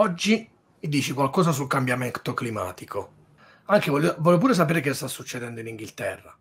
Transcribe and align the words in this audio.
oggi 0.00 0.48
mi 0.80 0.88
dici 0.88 1.12
qualcosa 1.12 1.52
sul 1.52 1.66
cambiamento 1.66 2.34
climatico. 2.34 3.18
Anche 3.66 3.90
voglio, 3.90 4.16
voglio 4.18 4.38
pure 4.38 4.54
sapere 4.54 4.80
che 4.80 4.94
sta 4.94 5.06
succedendo 5.06 5.60
in 5.60 5.68
Inghilterra. 5.68 6.36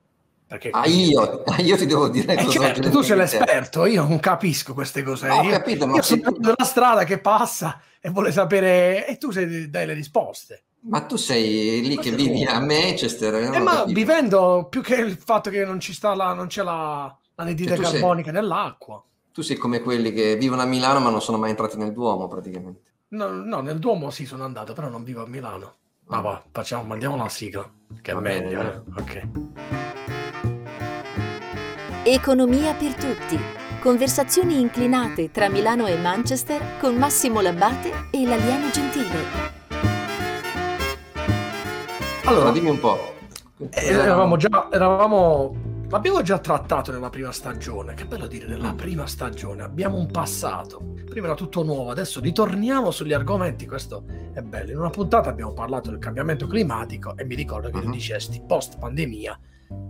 Perché 0.48 0.70
ah, 0.72 0.88
io, 0.88 1.44
io, 1.60 1.78
ti 1.78 1.86
devo 1.86 2.08
dire 2.10 2.36
eh, 2.36 2.50
certo, 2.50 2.90
tu 2.90 3.02
sei 3.02 3.18
l'esperto, 3.18 3.86
io 3.86 4.08
non 4.08 4.20
capisco 4.20 4.74
queste 4.74 5.04
cose. 5.04 5.28
No, 5.28 5.44
io, 5.44 5.52
capito, 5.52 5.86
io 5.86 6.02
sono 6.02 6.22
tu... 6.22 6.40
della 6.40 6.64
strada 6.64 7.04
che 7.04 7.20
passa 7.20 7.80
e 8.00 8.10
vuole 8.10 8.32
sapere 8.32 9.06
e 9.06 9.18
tu 9.18 9.30
sei, 9.30 9.70
dai 9.70 9.86
le 9.86 9.94
risposte. 9.94 10.64
Ma 10.82 11.02
tu 11.02 11.18
sei 11.18 11.82
lì 11.82 11.96
ma 11.96 12.02
che 12.02 12.12
vivi 12.12 12.46
a 12.46 12.60
Manchester. 12.60 13.36
Eh, 13.36 13.60
ma 13.60 13.76
capito. 13.76 13.94
vivendo 13.94 14.68
più 14.72 14.82
che 14.82 14.96
il 14.96 15.18
fatto 15.18 15.52
che 15.52 15.64
non 15.66 15.80
ci 15.80 15.94
sta 15.94 16.16
la, 16.16 16.34
non 16.34 16.48
c'è 16.48 16.64
la, 16.64 17.16
l'anidride 17.36 17.76
cioè, 17.76 17.92
carbonica 17.92 18.32
sei, 18.32 18.42
nell'acqua. 18.42 19.04
Tu 19.32 19.42
sei 19.44 19.58
come 19.58 19.82
quelli 19.82 20.12
che 20.12 20.36
vivono 20.36 20.64
a 20.64 20.66
Milano 20.66 21.00
ma 21.00 21.12
non 21.12 21.22
sono 21.22 21.38
mai 21.38 21.52
entrati 21.52 21.78
nel 21.78 21.94
Duomo 21.94 22.28
praticamente. 22.28 22.88
No, 23.12 23.30
no 23.30 23.62
nel 23.62 23.80
Duomo 23.80 24.12
sì 24.12 24.26
sono 24.26 24.44
andato, 24.44 24.74
però 24.74 24.88
non 24.88 25.04
vivo 25.04 25.24
a 25.24 25.28
Milano. 25.28 25.78
Ma 26.10 26.18
ah, 26.18 26.22
va, 26.22 26.44
facciamo, 26.52 26.84
mandiamo 26.84 27.16
la 27.16 27.28
sigla, 27.28 27.68
che 28.02 28.14
Va 28.14 28.20
è 28.20 28.22
bene, 28.22 28.46
meglio. 28.46 28.62
Eh? 28.62 28.82
Ok. 29.02 29.28
Economia 32.04 32.74
per 32.76 32.94
tutti. 32.94 33.40
Conversazioni 33.80 34.60
inclinate 34.60 35.32
tra 35.32 35.50
Milano 35.50 35.88
e 35.88 35.98
Manchester 35.98 36.78
con 36.80 36.96
Massimo 36.98 37.42
Labbate 37.42 38.10
e 38.12 38.26
l'alieno 38.26 38.70
gentile. 38.70 39.58
Allora, 42.26 42.52
dimmi 42.52 42.70
un 42.70 42.80
po'. 42.80 43.16
Eh, 43.72 43.86
eravamo 43.88 44.38
già, 44.38 44.70
eravamo, 44.72 45.56
l'abbiamo 45.90 46.22
già 46.22 46.38
trattato 46.40 46.92
nella 46.92 47.10
prima 47.10 47.32
stagione. 47.32 47.94
Che 47.94 48.06
bello 48.06 48.28
dire 48.28 48.48
nella 48.48 48.74
prima 48.74 49.08
stagione. 49.08 49.64
Abbiamo 49.64 49.98
un 49.98 50.08
passato. 50.08 50.94
Prima 51.06 51.28
era 51.28 51.36
tutto 51.36 51.64
nuovo, 51.64 51.90
adesso 51.90 52.20
ritorniamo 52.20 52.92
sugli 52.92 53.14
argomenti. 53.14 53.66
Questo 53.66 54.06
è 54.34 54.42
bello. 54.42 54.72
In 54.72 54.78
una 54.78 54.90
puntata 54.90 55.30
abbiamo 55.30 55.54
parlato 55.54 55.90
del 55.90 56.00
cambiamento 56.00 56.48
climatico 56.48 57.18
e 57.18 57.26
mi 57.26 57.36
ricordo 57.36 57.70
che 57.70 57.76
uh-huh. 57.76 57.82
tu 57.82 57.88
mhm. 57.88 57.94
dicesti 57.94 58.44
post 58.46 58.78
pandemia 58.78 59.40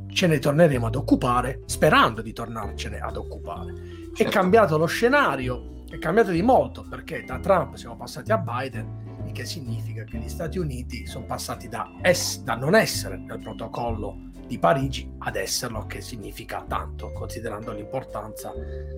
ce 0.08 0.28
ne 0.28 0.40
torneremo 0.40 0.88
ad 0.88 0.96
occupare, 0.96 1.62
sperando 1.66 2.22
di 2.22 2.34
tornarcene 2.34 3.00
ad 3.00 3.16
occupare. 3.16 3.74
Certo. 4.14 4.24
È 4.24 4.26
cambiato 4.28 4.78
lo 4.78 4.86
scenario, 4.86 5.84
è 5.90 5.98
cambiato 6.00 6.32
di 6.32 6.42
molto 6.42 6.86
perché 6.90 7.24
da 7.24 7.40
Trump 7.40 7.76
siamo 7.76 7.96
passati 7.96 8.32
a 8.32 8.38
Biden, 8.38 9.24
il 9.26 9.32
che 9.32 9.46
significa 9.46 10.04
che 10.04 10.18
gli 10.18 10.28
Stati 10.28 10.58
Uniti 10.58 11.06
sono 11.06 11.26
passati 11.26 11.70
da, 11.70 11.92
es- 12.02 12.42
da 12.44 12.56
non 12.56 12.76
essere 12.76 13.18
nel 13.18 13.40
protocollo 13.40 14.29
di 14.50 14.58
Parigi 14.58 15.08
ad 15.20 15.36
esserlo, 15.36 15.86
che 15.86 16.02
significa 16.02 16.66
tanto, 16.68 17.12
considerando 17.12 17.72
l'importanza 17.72 18.52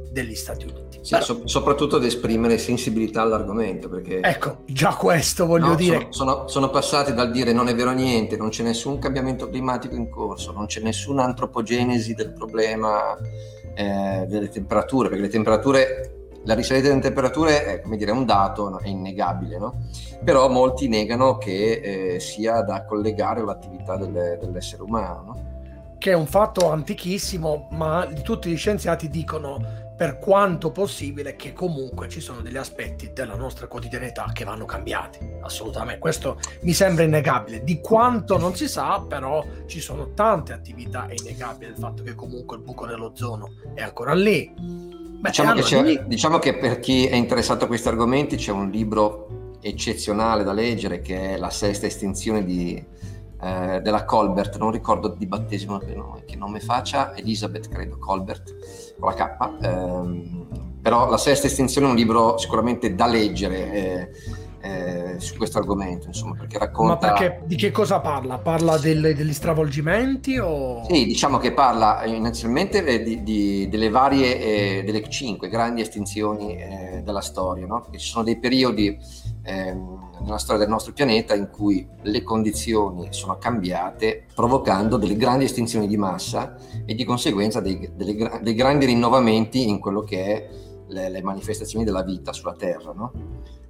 degli 0.09 0.33
Stati 0.33 0.65
Uniti. 0.65 0.99
Sì, 1.01 1.11
Però, 1.11 1.23
so- 1.25 1.41
soprattutto 1.45 1.97
ad 1.97 2.05
esprimere 2.05 2.57
sensibilità 2.57 3.21
all'argomento. 3.21 3.89
Perché, 3.89 4.21
ecco, 4.21 4.59
già 4.65 4.95
questo 4.95 5.45
voglio 5.45 5.67
no, 5.67 5.75
dire. 5.75 6.07
Sono, 6.09 6.33
sono, 6.33 6.47
sono, 6.47 6.69
passati 6.69 7.13
dal 7.13 7.31
dire 7.31 7.51
non 7.51 7.67
è 7.67 7.75
vero 7.75 7.91
niente, 7.91 8.37
non 8.37 8.47
c'è 8.47 8.63
nessun 8.63 8.97
cambiamento 8.97 9.49
climatico 9.49 9.95
in 9.95 10.09
corso, 10.09 10.53
non 10.53 10.67
c'è 10.67 10.79
nessuna 10.79 11.25
antropogenesi 11.25 12.13
del 12.13 12.31
problema 12.31 13.17
eh, 13.73 14.25
delle 14.29 14.47
temperature, 14.47 15.09
perché 15.09 15.23
le 15.23 15.29
temperature 15.29 16.20
la 16.43 16.53
risalita 16.55 16.87
delle 16.87 17.01
temperature 17.01 17.65
è 17.65 17.81
come 17.81 17.97
dire, 17.97 18.11
un 18.11 18.25
dato, 18.25 18.79
è 18.79 18.87
innegabile, 18.87 19.57
no? 19.57 19.75
però 20.23 20.49
molti 20.49 20.87
negano 20.87 21.37
che 21.37 22.13
eh, 22.15 22.19
sia 22.19 22.61
da 22.61 22.85
collegare 22.85 23.41
all'attività 23.41 23.97
delle, 23.97 24.37
dell'essere 24.39 24.81
umano. 24.81 25.23
No? 25.23 25.49
Che 25.97 26.11
è 26.11 26.15
un 26.15 26.25
fatto 26.25 26.71
antichissimo, 26.71 27.67
ma 27.71 28.07
tutti 28.23 28.49
gli 28.49 28.57
scienziati 28.57 29.07
dicono 29.07 29.89
per 29.95 30.17
quanto 30.17 30.71
possibile 30.71 31.35
che 31.35 31.53
comunque 31.53 32.09
ci 32.09 32.21
sono 32.21 32.41
degli 32.41 32.57
aspetti 32.57 33.13
della 33.13 33.35
nostra 33.35 33.67
quotidianità 33.67 34.31
che 34.33 34.43
vanno 34.43 34.65
cambiati, 34.65 35.19
assolutamente. 35.41 35.99
Questo 35.99 36.39
mi 36.61 36.73
sembra 36.73 37.03
innegabile. 37.03 37.63
Di 37.63 37.79
quanto 37.81 38.39
non 38.39 38.55
si 38.55 38.67
sa, 38.67 39.05
però 39.07 39.45
ci 39.67 39.79
sono 39.79 40.11
tante 40.13 40.53
attività, 40.53 41.05
è 41.05 41.13
innegabile 41.15 41.69
il 41.69 41.77
fatto 41.77 42.01
che 42.01 42.15
comunque 42.15 42.57
il 42.57 42.63
buco 42.63 42.87
dell'ozono 42.87 43.51
è 43.75 43.83
ancora 43.83 44.15
lì 44.15 45.10
Beh, 45.21 45.29
diciamo, 45.29 45.53
che 45.53 46.03
diciamo, 46.07 46.39
che 46.39 46.55
per 46.55 46.79
chi 46.79 47.05
è 47.05 47.15
interessato 47.15 47.65
a 47.65 47.67
questi 47.67 47.87
argomenti 47.87 48.37
c'è 48.37 48.51
un 48.51 48.71
libro 48.71 49.57
eccezionale 49.61 50.43
da 50.43 50.51
leggere 50.51 51.01
che 51.01 51.35
è 51.35 51.37
La 51.37 51.51
sesta 51.51 51.85
estinzione 51.85 52.43
di, 52.43 52.83
eh, 53.39 53.79
della 53.81 54.03
Colbert, 54.03 54.57
non 54.57 54.71
ricordo 54.71 55.09
di 55.09 55.27
battesimo 55.27 55.77
che 55.77 55.93
nome, 55.93 56.23
che 56.25 56.35
nome 56.35 56.59
faccia, 56.59 57.15
Elizabeth 57.15 57.69
credo, 57.69 57.99
Colbert, 57.99 58.95
con 58.99 59.13
la 59.13 59.15
K. 59.15 59.63
Eh, 59.63 60.59
però 60.81 61.07
La 61.07 61.17
sesta 61.17 61.45
estinzione 61.45 61.85
è 61.85 61.89
un 61.91 61.95
libro 61.95 62.39
sicuramente 62.39 62.95
da 62.95 63.05
leggere. 63.05 63.71
Eh, 63.71 64.09
eh, 64.61 65.15
su 65.17 65.35
questo 65.37 65.57
argomento, 65.57 66.07
insomma, 66.07 66.35
perché 66.35 66.57
racconta... 66.57 66.93
Ma 66.93 67.13
perché, 67.13 67.41
di 67.45 67.55
che 67.55 67.71
cosa 67.71 67.99
parla? 67.99 68.37
Parla 68.37 68.77
del, 68.77 69.13
degli 69.15 69.33
stravolgimenti 69.33 70.37
o... 70.37 70.85
Sì, 70.87 71.05
diciamo 71.05 71.37
che 71.37 71.51
parla 71.51 72.05
inizialmente 72.05 72.85
eh, 72.85 73.01
di, 73.01 73.23
di, 73.23 73.67
delle 73.69 73.89
varie, 73.89 74.39
eh, 74.39 74.83
delle 74.83 75.07
cinque 75.09 75.49
grandi 75.49 75.81
estinzioni 75.81 76.55
eh, 76.55 77.01
della 77.03 77.21
storia, 77.21 77.65
no? 77.65 77.81
Perché 77.81 77.97
ci 77.97 78.07
sono 78.07 78.23
dei 78.23 78.37
periodi 78.37 78.97
ehm, 79.43 80.09
nella 80.21 80.37
storia 80.37 80.61
del 80.61 80.69
nostro 80.69 80.93
pianeta 80.93 81.33
in 81.33 81.49
cui 81.51 81.87
le 82.03 82.21
condizioni 82.21 83.07
sono 83.09 83.37
cambiate 83.37 84.25
provocando 84.33 84.97
delle 84.97 85.15
grandi 85.15 85.45
estinzioni 85.45 85.87
di 85.87 85.97
massa 85.97 86.55
e 86.85 86.93
di 86.93 87.03
conseguenza 87.03 87.59
dei, 87.59 87.89
delle, 87.95 88.39
dei 88.41 88.53
grandi 88.53 88.85
rinnovamenti 88.85 89.67
in 89.67 89.79
quello 89.79 90.01
che 90.01 90.23
è 90.23 90.49
le, 90.87 91.09
le 91.09 91.21
manifestazioni 91.23 91.83
della 91.83 92.03
vita 92.03 92.31
sulla 92.31 92.53
Terra, 92.53 92.91
no? 92.93 93.11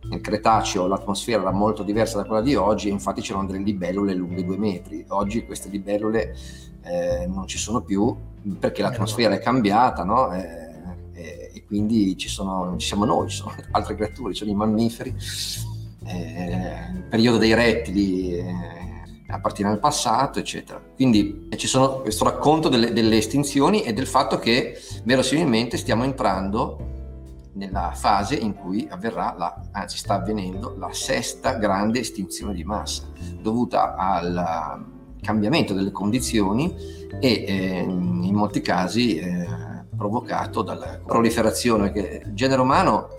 Nel 0.03 0.21
Cretaceo 0.21 0.87
l'atmosfera 0.87 1.41
era 1.41 1.51
molto 1.51 1.83
diversa 1.83 2.17
da 2.17 2.25
quella 2.25 2.41
di 2.41 2.55
oggi 2.55 2.87
e 2.87 2.91
infatti 2.91 3.21
c'erano 3.21 3.45
delle 3.45 3.59
libellule 3.59 4.13
lunghe 4.13 4.43
due 4.43 4.57
metri. 4.57 5.05
Oggi 5.09 5.45
queste 5.45 5.69
libellule 5.69 6.35
eh, 6.83 7.27
non 7.27 7.47
ci 7.47 7.57
sono 7.57 7.81
più 7.81 8.15
perché 8.57 8.81
l'atmosfera 8.81 9.35
è 9.35 9.39
cambiata 9.39 10.03
no? 10.03 10.33
eh, 10.33 10.71
eh, 11.13 11.51
e 11.53 11.65
quindi 11.65 12.17
ci, 12.17 12.27
sono, 12.27 12.75
ci, 12.77 12.87
siamo 12.87 13.05
noi, 13.05 13.29
ci 13.29 13.37
sono 13.37 13.53
altre 13.71 13.95
creature, 13.95 14.33
ci 14.33 14.39
sono 14.39 14.51
i 14.51 14.55
mammiferi, 14.55 15.15
eh, 16.05 16.93
il 16.95 17.03
periodo 17.07 17.37
dei 17.37 17.53
rettili 17.53 18.37
eh, 18.37 18.55
appartiene 19.27 19.71
al 19.71 19.79
passato, 19.79 20.39
eccetera. 20.39 20.81
Quindi 20.95 21.47
ci 21.55 21.67
sono 21.67 22.01
questo 22.01 22.23
racconto 22.23 22.69
delle, 22.69 22.91
delle 22.91 23.17
estinzioni 23.17 23.83
e 23.83 23.93
del 23.93 24.07
fatto 24.07 24.39
che 24.39 24.77
verosimilmente 25.03 25.77
stiamo 25.77 26.03
entrando 26.03 26.90
nella 27.53 27.91
fase 27.93 28.35
in 28.35 28.55
cui 28.55 28.87
avverrà, 28.89 29.35
la, 29.37 29.61
anzi 29.71 29.97
sta 29.97 30.15
avvenendo, 30.15 30.75
la 30.77 30.89
sesta 30.91 31.53
grande 31.53 31.99
estinzione 31.99 32.53
di 32.53 32.63
massa, 32.63 33.03
dovuta 33.39 33.95
al 33.95 34.85
cambiamento 35.21 35.73
delle 35.73 35.91
condizioni 35.91 36.73
e 37.19 37.43
eh, 37.47 37.79
in 37.81 38.33
molti 38.33 38.61
casi 38.61 39.17
eh, 39.17 39.47
provocato 39.95 40.61
dalla 40.61 40.99
proliferazione 41.05 41.91
che 41.91 42.23
il 42.25 42.33
genere 42.33 42.61
umano 42.61 43.09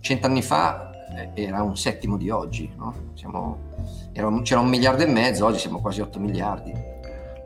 cent'anni 0.00 0.42
fa 0.42 0.90
eh, 1.14 1.42
era 1.42 1.62
un 1.62 1.76
settimo 1.76 2.16
di 2.16 2.30
oggi, 2.30 2.70
no? 2.76 3.12
Siamo, 3.14 3.58
era, 4.12 4.30
c'era 4.42 4.60
un 4.60 4.68
miliardo 4.68 5.02
e 5.02 5.06
mezzo, 5.06 5.46
oggi 5.46 5.58
siamo 5.58 5.80
quasi 5.80 6.00
8 6.00 6.18
miliardi. 6.18 6.72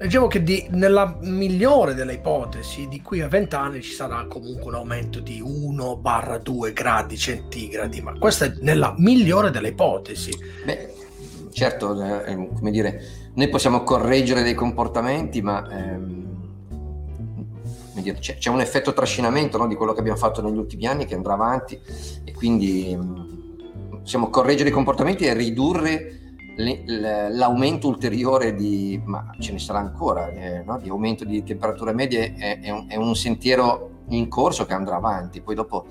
Leggevo 0.01 0.29
che 0.29 0.45
di, 0.45 0.65
nella 0.71 1.19
migliore 1.23 1.93
delle 1.93 2.15
ipotesi, 2.15 2.87
di 2.87 3.03
qui 3.03 3.21
a 3.21 3.27
20 3.27 3.55
anni 3.57 3.83
ci 3.83 3.91
sarà 3.91 4.27
comunque 4.29 4.67
un 4.67 4.75
aumento 4.75 5.19
di 5.19 5.43
1-2 5.43 6.73
gradi 6.73 7.17
centigradi, 7.17 8.01
ma 8.01 8.17
questa 8.17 8.45
è 8.45 8.53
nella 8.61 8.95
migliore 8.97 9.51
delle 9.51 9.69
ipotesi. 9.69 10.31
Beh, 10.65 10.95
certo, 11.51 12.01
eh, 12.01 12.49
come 12.55 12.71
dire, 12.71 13.03
noi 13.35 13.49
possiamo 13.49 13.83
correggere 13.83 14.45
dei 14.45 14.55
comportamenti, 14.55 15.43
ma 15.43 15.69
ehm, 15.69 16.27
dire, 17.95 18.19
c'è, 18.21 18.37
c'è, 18.39 18.51
un 18.51 18.61
effetto 18.61 18.93
trascinamento 18.93 19.59
no, 19.59 19.67
di 19.67 19.75
quello 19.75 19.93
che 19.93 19.99
abbiamo 19.99 20.19
fatto 20.19 20.41
negli 20.43 20.59
ultimi 20.59 20.87
anni 20.87 21.07
che 21.07 21.17
andrà 21.17 21.33
avanti 21.33 21.77
e 22.23 22.33
quindi 22.35 22.93
ehm, 22.93 23.99
possiamo 23.99 24.31
correggere 24.31 24.69
i 24.69 24.73
comportamenti 24.73 25.25
e 25.27 25.35
ridurre 25.35 26.28
l'aumento 26.58 27.87
ulteriore 27.87 28.55
di, 28.55 29.00
ma 29.05 29.32
ce 29.38 29.52
ne 29.52 29.58
sarà 29.58 29.78
ancora, 29.78 30.28
eh, 30.28 30.62
no? 30.64 30.78
di 30.78 30.88
aumento 30.88 31.25
di 31.25 31.44
temperature 31.44 31.93
medie 31.93 32.34
è, 32.34 32.60
è, 32.60 32.70
un, 32.70 32.87
è, 32.88 32.96
un, 32.96 33.14
sentiero 33.14 33.90
in 34.10 34.28
corso 34.28 34.64
che 34.64 34.75
andrà 34.75 34.96
avanti, 34.96 35.40
poi 35.40 35.55
dopo 35.55 35.87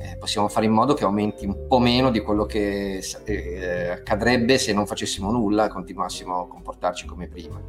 eh, 0.00 0.16
possiamo 0.16 0.48
fare 0.48 0.66
in 0.66 0.72
modo 0.72 0.94
che 0.94 1.04
aumenti 1.04 1.44
un 1.44 1.66
po' 1.66 1.80
meno 1.80 2.10
di 2.10 2.20
quello 2.20 2.46
che 2.46 3.02
eh, 3.24 3.88
accadrebbe 3.88 4.56
se 4.56 4.72
non 4.72 4.86
facessimo 4.86 5.30
nulla 5.30 5.66
e 5.66 5.68
continuassimo 5.68 6.40
a 6.40 6.46
comportarci 6.46 7.04
come 7.04 7.26
prima. 7.26 7.60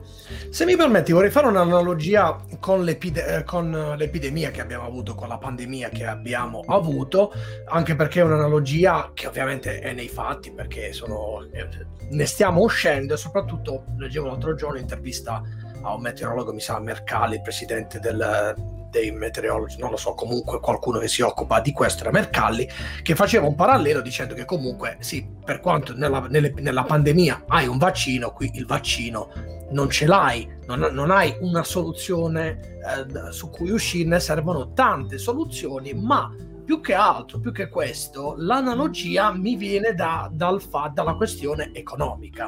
Se 0.49 0.63
mi 0.65 0.75
permetti 0.75 1.11
vorrei 1.11 1.31
fare 1.31 1.47
un'analogia 1.47 2.37
con, 2.59 2.83
l'epide- 2.83 3.43
con 3.45 3.95
l'epidemia 3.97 4.51
che 4.51 4.61
abbiamo 4.61 4.85
avuto, 4.85 5.15
con 5.15 5.27
la 5.27 5.37
pandemia 5.39 5.89
che 5.89 6.05
abbiamo 6.05 6.63
avuto, 6.67 7.33
anche 7.65 7.95
perché 7.95 8.19
è 8.19 8.23
un'analogia 8.23 9.11
che 9.13 9.27
ovviamente 9.27 9.79
è 9.79 9.91
nei 9.93 10.07
fatti, 10.07 10.51
perché 10.51 10.93
sono, 10.93 11.47
eh, 11.51 11.67
ne 12.11 12.25
stiamo 12.25 12.61
uscendo 12.61 13.15
e 13.15 13.17
soprattutto 13.17 13.85
leggevo 13.97 14.27
l'altro 14.27 14.53
giorno 14.53 14.75
un'intervista 14.75 15.41
a 15.81 15.93
un 15.95 16.01
meteorologo, 16.01 16.53
mi 16.53 16.59
sa 16.59 16.79
Mercalli, 16.79 17.41
presidente 17.41 17.99
del 17.99 18.77
dei 18.89 19.12
meteorologi, 19.12 19.77
non 19.80 19.91
lo 19.91 19.97
so, 19.97 20.13
comunque 20.13 20.59
qualcuno 20.59 21.00
che 21.00 21.07
si 21.07 21.21
occupa 21.21 21.59
di 21.59 21.71
questo 21.71 22.01
era 22.01 22.12
Mercalli, 22.12 22.68
che 23.01 23.15
faceva 23.15 23.47
un 23.47 23.56
parallelo 23.56 24.01
dicendo 24.01 24.33
che 24.33 24.45
comunque 24.45 24.97
sì, 25.00 25.27
per 25.44 25.59
quanto 25.59 25.95
nella, 25.95 26.27
nelle, 26.30 26.53
nella 26.57 26.83
pandemia 26.83 27.45
hai 27.47 27.68
un 27.68 27.77
vaccino, 27.77 28.31
qui 28.31 28.51
il 28.53 28.65
vaccino 28.65 29.31
non 29.71 29.89
ce 29.89 30.06
l'hai, 30.06 30.47
non, 30.65 30.80
non 30.91 31.12
hai 31.12 31.36
una 31.41 31.63
soluzione 31.63 32.59
eh, 32.80 33.31
su 33.31 33.50
cui 33.50 33.69
uscirne, 33.69 34.19
servono 34.19 34.74
tante 34.74 35.18
soluzioni, 35.18 35.94
ma 35.94 36.33
più 36.69 36.81
che 36.81 36.94
altro, 36.94 37.39
più 37.39 37.51
che 37.51 37.68
questo, 37.68 38.35
l'analogia 38.38 39.31
mi 39.31 39.56
viene 39.56 39.95
da, 39.95 40.30
dal 40.31 40.62
fa, 40.62 40.92
dalla 40.94 41.15
questione 41.15 41.71
economica. 41.74 42.47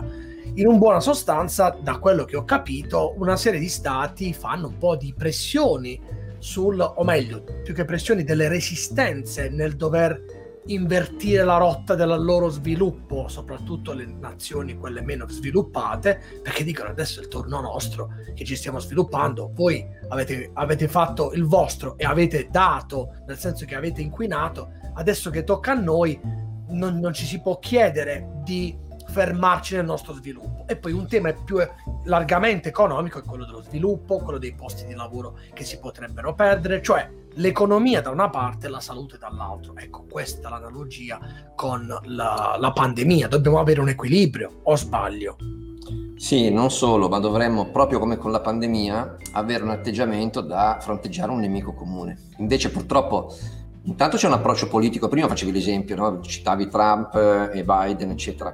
In 0.53 0.67
un 0.67 0.77
buona 0.77 0.99
sostanza, 0.99 1.75
da 1.81 1.97
quello 1.97 2.23
che 2.25 2.37
ho 2.37 2.43
capito, 2.43 3.15
una 3.17 3.35
serie 3.35 3.59
di 3.59 3.67
stati 3.67 4.31
fanno 4.31 4.67
un 4.67 4.77
po' 4.77 4.95
di 4.95 5.11
pressioni 5.17 5.99
sul, 6.41 6.79
o 6.81 7.03
meglio, 7.03 7.43
più 7.63 7.73
che 7.73 7.85
pressioni, 7.85 8.23
delle 8.23 8.47
resistenze 8.47 9.49
nel 9.49 9.75
dover 9.75 10.39
invertire 10.65 11.43
la 11.43 11.57
rotta 11.57 11.95
del 11.95 12.23
loro 12.23 12.49
sviluppo, 12.49 13.27
soprattutto 13.27 13.93
le 13.93 14.05
nazioni 14.05 14.75
quelle 14.75 15.01
meno 15.01 15.27
sviluppate, 15.27 16.41
perché 16.41 16.63
dicono 16.63 16.89
adesso 16.89 17.19
è 17.19 17.23
il 17.23 17.29
turno 17.29 17.61
nostro 17.61 18.09
che 18.33 18.43
ci 18.43 18.55
stiamo 18.55 18.79
sviluppando, 18.79 19.51
voi 19.53 19.85
avete, 20.09 20.51
avete 20.53 20.87
fatto 20.87 21.31
il 21.33 21.45
vostro 21.45 21.97
e 21.97 22.05
avete 22.05 22.47
dato, 22.51 23.23
nel 23.27 23.37
senso 23.37 23.65
che 23.65 23.75
avete 23.75 24.01
inquinato, 24.01 24.71
adesso 24.95 25.29
che 25.29 25.43
tocca 25.43 25.71
a 25.71 25.79
noi 25.79 26.19
non, 26.69 26.99
non 26.99 27.13
ci 27.13 27.25
si 27.25 27.39
può 27.39 27.59
chiedere 27.59 28.29
di 28.43 28.75
fermarci 29.11 29.75
nel 29.75 29.85
nostro 29.85 30.13
sviluppo. 30.13 30.65
E 30.67 30.77
poi 30.77 30.93
un 30.93 31.07
tema 31.07 31.33
più 31.33 31.57
largamente 32.05 32.69
economico 32.69 33.19
è 33.19 33.23
quello 33.23 33.45
dello 33.45 33.61
sviluppo, 33.61 34.19
quello 34.19 34.39
dei 34.39 34.53
posti 34.53 34.85
di 34.85 34.93
lavoro 34.93 35.37
che 35.53 35.63
si 35.63 35.79
potrebbero 35.79 36.33
perdere, 36.33 36.81
cioè 36.81 37.09
l'economia 37.35 38.01
da 38.01 38.09
una 38.09 38.29
parte 38.29 38.67
e 38.67 38.69
la 38.69 38.79
salute 38.79 39.17
dall'altra. 39.17 39.73
Ecco, 39.75 40.05
questa 40.09 40.47
è 40.47 40.51
l'analogia 40.51 41.19
con 41.55 41.87
la, 42.05 42.55
la 42.57 42.71
pandemia. 42.71 43.27
Dobbiamo 43.27 43.59
avere 43.59 43.81
un 43.81 43.89
equilibrio, 43.89 44.61
o 44.63 44.75
sbaglio? 44.75 45.35
Sì, 46.15 46.51
non 46.51 46.69
solo, 46.69 47.09
ma 47.09 47.19
dovremmo, 47.19 47.71
proprio 47.71 47.99
come 47.99 48.15
con 48.15 48.31
la 48.31 48.41
pandemia, 48.41 49.17
avere 49.33 49.63
un 49.63 49.71
atteggiamento 49.71 50.41
da 50.41 50.77
fronteggiare 50.79 51.31
un 51.31 51.39
nemico 51.39 51.73
comune. 51.73 52.29
Invece 52.37 52.69
purtroppo 52.69 53.33
intanto 53.83 54.17
c'è 54.17 54.27
un 54.27 54.33
approccio 54.33 54.67
politico, 54.67 55.07
prima 55.07 55.27
facevi 55.27 55.51
l'esempio, 55.51 55.95
no? 55.95 56.21
citavi 56.21 56.67
Trump 56.67 57.15
eh, 57.15 57.57
e 57.57 57.63
Biden, 57.63 58.11
eccetera. 58.11 58.53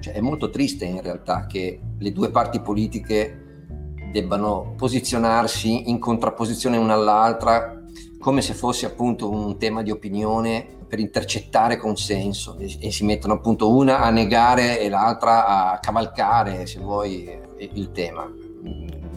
Cioè, 0.00 0.14
è 0.14 0.20
molto 0.20 0.50
triste 0.50 0.84
in 0.84 1.02
realtà 1.02 1.46
che 1.46 1.80
le 1.98 2.12
due 2.12 2.30
parti 2.30 2.60
politiche 2.60 3.64
debbano 4.10 4.74
posizionarsi 4.76 5.88
in 5.88 5.98
contrapposizione 5.98 6.76
l'una 6.76 6.94
all'altra 6.94 7.80
come 8.20 8.42
se 8.42 8.52
fosse 8.52 8.86
appunto 8.86 9.30
un 9.30 9.56
tema 9.56 9.82
di 9.82 9.90
opinione 9.90 10.78
per 10.86 10.98
intercettare 10.98 11.78
consenso 11.78 12.56
e, 12.58 12.76
e, 12.80 12.90
si 12.90 13.04
mettono 13.04 13.34
appunto 13.34 13.74
una 13.74 14.00
a 14.00 14.10
negare 14.10 14.78
e 14.80 14.90
l'altra 14.90 15.46
a 15.46 15.78
cavalcare, 15.78 16.66
se 16.66 16.80
vuoi, 16.80 17.30
il 17.58 17.92
tema. 17.92 18.30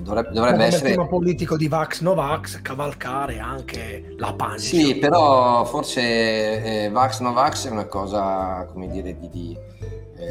Dovrebbe, 0.04 0.32
dovrebbe 0.32 0.66
essere... 0.66 0.90
il 0.90 0.96
tema 0.96 1.08
politico 1.08 1.58
di 1.58 1.68
Vax 1.68 2.02
Novax, 2.02 2.62
cavalcare 2.62 3.40
anche 3.40 4.14
la 4.18 4.34
pancia. 4.34 4.76
Sì, 4.76 4.98
però 4.98 5.66
forse 5.66 6.86
eh, 6.86 6.90
Vax 6.90 7.20
Novax 7.20 7.68
è 7.68 7.72
una 7.72 7.88
cosa, 7.88 8.66
come 8.72 8.88
dire, 8.88 9.18
di, 9.18 9.30
di 9.30 9.58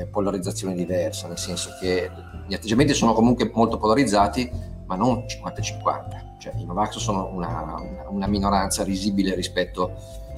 eh, 0.00 0.06
polarizzazione 0.06 0.74
diversa, 0.74 1.28
nel 1.28 1.38
senso 1.38 1.70
che 1.80 2.10
gli 2.46 2.54
atteggiamenti 2.54 2.94
sono 2.94 3.12
comunque 3.12 3.50
molto 3.52 3.78
polarizzati, 3.78 4.50
ma 4.86 4.96
non 4.96 5.24
50-50 5.26 6.30
cioè 6.42 6.54
i 6.56 6.64
Novax 6.64 6.96
sono 6.96 7.30
una, 7.32 7.76
una 8.08 8.26
minoranza 8.26 8.82
risibile 8.82 9.32
rispetto 9.36 9.92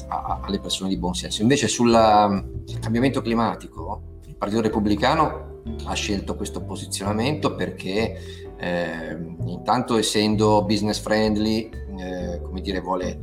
a, 0.09 0.41
alle 0.43 0.61
persone 0.61 0.91
di 0.91 0.99
buon 0.99 1.15
senso. 1.15 1.41
Invece 1.41 1.67
sul 1.67 1.91
cambiamento 2.79 3.23
climatico 3.23 4.21
il 4.27 4.37
Partito 4.37 4.61
Repubblicano 4.61 5.63
ha 5.87 5.95
scelto 5.95 6.37
questo 6.37 6.61
posizionamento 6.61 7.55
perché 7.55 8.53
eh, 8.59 9.17
intanto 9.47 9.97
essendo 9.97 10.63
business 10.65 11.01
friendly, 11.01 11.71
eh, 11.97 12.43
come 12.43 12.61
dire, 12.61 12.81
vuole 12.81 13.19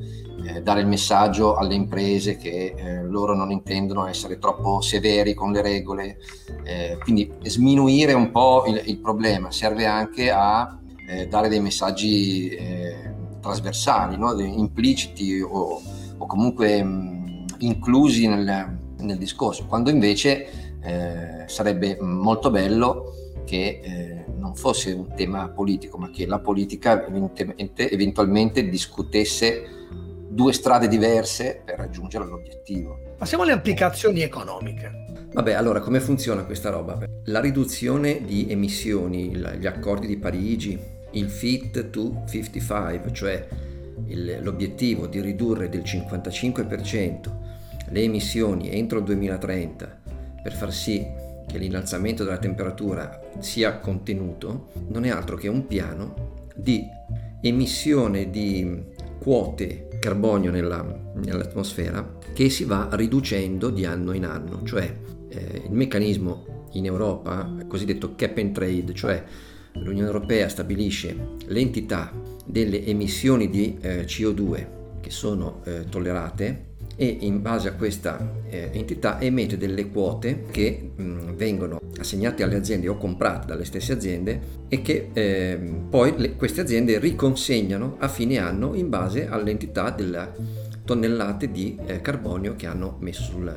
eh, 0.45 0.61
dare 0.61 0.81
il 0.81 0.87
messaggio 0.87 1.55
alle 1.55 1.75
imprese 1.75 2.37
che 2.37 2.73
eh, 2.75 3.03
loro 3.03 3.35
non 3.35 3.51
intendono 3.51 4.07
essere 4.07 4.37
troppo 4.37 4.81
severi 4.81 5.33
con 5.33 5.51
le 5.51 5.61
regole, 5.61 6.17
eh, 6.63 6.97
quindi 7.01 7.31
sminuire 7.43 8.13
un 8.13 8.31
po' 8.31 8.65
il, 8.67 8.81
il 8.85 8.97
problema 8.97 9.51
serve 9.51 9.85
anche 9.85 10.31
a 10.31 10.77
eh, 11.07 11.27
dare 11.27 11.49
dei 11.49 11.59
messaggi 11.59 12.49
eh, 12.49 13.13
trasversali, 13.41 14.17
no? 14.17 14.39
impliciti 14.39 15.41
o, 15.41 15.81
o 16.17 16.25
comunque 16.25 16.83
mh, 16.83 17.45
inclusi 17.59 18.27
nel, 18.27 18.77
nel, 18.99 19.17
discorso, 19.17 19.65
quando 19.65 19.89
invece 19.89 20.69
sarebbe 21.45 21.95
molto 22.01 22.49
bello 22.49 23.13
che 23.45 23.81
eh, 23.83 24.25
non 24.37 24.55
fosse 24.55 24.91
un 24.93 25.13
tema 25.15 25.49
politico, 25.49 25.97
ma 25.97 26.09
che 26.09 26.25
la 26.25 26.39
politica 26.39 27.05
eventualmente 27.05 28.67
discutesse 28.67 29.80
due 30.31 30.53
strade 30.53 30.87
diverse 30.87 31.61
per 31.63 31.77
raggiungere 31.77 32.25
l'obiettivo. 32.25 33.15
Passiamo 33.17 33.43
alle 33.43 33.51
applicazioni 33.51 34.21
economiche. 34.21 35.29
Vabbè, 35.33 35.53
allora 35.53 35.79
come 35.79 35.99
funziona 35.99 36.43
questa 36.43 36.69
roba? 36.69 36.99
La 37.25 37.39
riduzione 37.39 38.23
di 38.23 38.47
emissioni, 38.49 39.35
gli 39.35 39.65
accordi 39.65 40.07
di 40.07 40.17
Parigi, 40.17 40.79
il 41.11 41.29
Fit 41.29 41.89
to 41.89 42.23
55, 42.27 43.13
cioè 43.13 43.47
il, 44.07 44.39
l'obiettivo 44.41 45.07
di 45.07 45.21
ridurre 45.21 45.69
del 45.69 45.81
55% 45.81 47.49
le 47.91 48.01
emissioni 48.01 48.71
entro 48.71 48.99
il 48.99 49.03
2030 49.03 49.99
per 50.41 50.53
far 50.53 50.71
sì 50.71 51.05
che 51.45 51.57
l'innalzamento 51.57 52.23
della 52.23 52.37
temperatura 52.37 53.19
sia 53.39 53.79
contenuto, 53.79 54.69
non 54.87 55.03
è 55.03 55.09
altro 55.09 55.35
che 55.35 55.49
un 55.49 55.67
piano 55.67 56.47
di 56.55 56.85
emissione 57.41 58.29
di 58.29 58.90
quote 59.21 59.87
carbonio 59.99 60.49
nella, 60.49 60.83
nell'atmosfera 61.13 62.17
che 62.33 62.49
si 62.49 62.63
va 62.63 62.89
riducendo 62.93 63.69
di 63.69 63.85
anno 63.85 64.13
in 64.13 64.25
anno, 64.25 64.63
cioè 64.63 64.91
eh, 65.29 65.61
il 65.65 65.71
meccanismo 65.71 66.67
in 66.71 66.85
Europa, 66.85 67.53
cosiddetto 67.67 68.15
cap 68.15 68.37
and 68.39 68.51
trade, 68.51 68.93
cioè 68.95 69.23
l'Unione 69.73 70.07
Europea 70.07 70.49
stabilisce 70.49 71.35
l'entità 71.45 72.11
delle 72.45 72.83
emissioni 72.83 73.47
di 73.49 73.77
eh, 73.79 74.05
CO2 74.05 74.67
che 75.01 75.11
sono 75.11 75.61
eh, 75.65 75.85
tollerate 75.87 76.69
e 77.01 77.17
in 77.21 77.41
base 77.41 77.67
a 77.67 77.73
questa 77.73 78.43
eh, 78.47 78.69
entità 78.73 79.19
emette 79.19 79.57
delle 79.57 79.89
quote 79.89 80.43
che 80.51 80.91
mh, 80.95 81.33
vengono 81.33 81.81
assegnate 81.97 82.43
alle 82.43 82.57
aziende 82.57 82.87
o 82.89 82.95
comprate 82.95 83.47
dalle 83.47 83.65
stesse 83.65 83.93
aziende 83.93 84.39
e 84.67 84.83
che 84.83 85.09
ehm, 85.11 85.87
poi 85.89 86.13
le, 86.15 86.35
queste 86.35 86.61
aziende 86.61 86.99
riconsegnano 86.99 87.95
a 87.97 88.07
fine 88.07 88.37
anno 88.37 88.75
in 88.75 88.89
base 88.89 89.27
all'entità 89.27 89.89
delle 89.89 90.31
tonnellate 90.85 91.49
di 91.49 91.75
eh, 91.87 92.01
carbonio 92.01 92.55
che 92.55 92.67
hanno 92.67 92.97
messo 92.99 93.23
sul, 93.23 93.51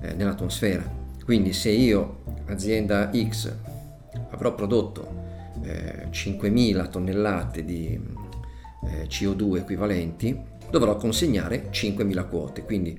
eh, 0.00 0.14
nell'atmosfera. 0.14 0.82
Quindi 1.22 1.52
se 1.52 1.68
io, 1.68 2.22
azienda 2.46 3.10
X, 3.14 3.54
avrò 4.30 4.54
prodotto 4.54 5.06
eh, 5.64 6.06
5.000 6.10 6.88
tonnellate 6.88 7.62
di 7.62 8.00
eh, 8.86 9.06
CO2 9.06 9.58
equivalenti, 9.58 10.49
dovrò 10.70 10.96
consegnare 10.96 11.68
5.000 11.70 12.28
quote, 12.28 12.64
quindi 12.64 12.98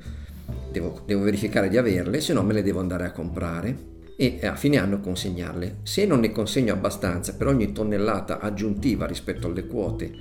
devo, 0.72 1.02
devo, 1.06 1.24
verificare 1.24 1.70
di 1.70 1.78
averle, 1.78 2.22
se 2.22 2.34
no 2.34 2.44
me 2.44 2.54
le 2.54 2.64
devo 2.64 2.80
andare 2.80 3.06
a 3.06 3.12
comprare 3.12 3.90
e 4.16 4.40
a 4.46 4.56
fine 4.56 4.78
anno 4.78 5.00
consegnarle. 5.00 5.80
Se 5.84 6.06
non 6.06 6.20
ne 6.20 6.32
consegno 6.32 6.74
abbastanza 6.74 7.36
per 7.36 7.48
ogni 7.48 7.72
tonnellata 7.72 8.40
aggiuntiva 8.40 9.06
rispetto 9.06 9.48
alle 9.48 9.66
quote, 9.66 10.12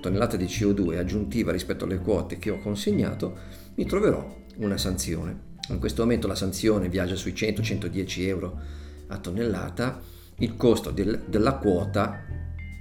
tonnellata 0.00 0.36
di 0.36 0.44
CO2 0.44 0.98
aggiuntiva 0.98 1.52
rispetto 1.52 1.84
alle 1.84 1.98
quote 1.98 2.38
che 2.38 2.50
ho 2.50 2.58
consegnato, 2.58 3.36
mi 3.74 3.86
troverò 3.86 4.36
una 4.56 4.76
sanzione. 4.76 5.46
In 5.70 5.78
questo 5.78 6.02
momento 6.02 6.26
la 6.26 6.34
sanzione 6.34 6.88
viaggia 6.88 7.14
sui 7.14 7.32
100-110 7.32 8.26
euro 8.26 8.60
a 9.08 9.18
tonnellata 9.18 10.00
il 10.40 10.56
costo 10.56 10.90
del, 10.90 11.22
della 11.26 11.54
quota 11.54 12.24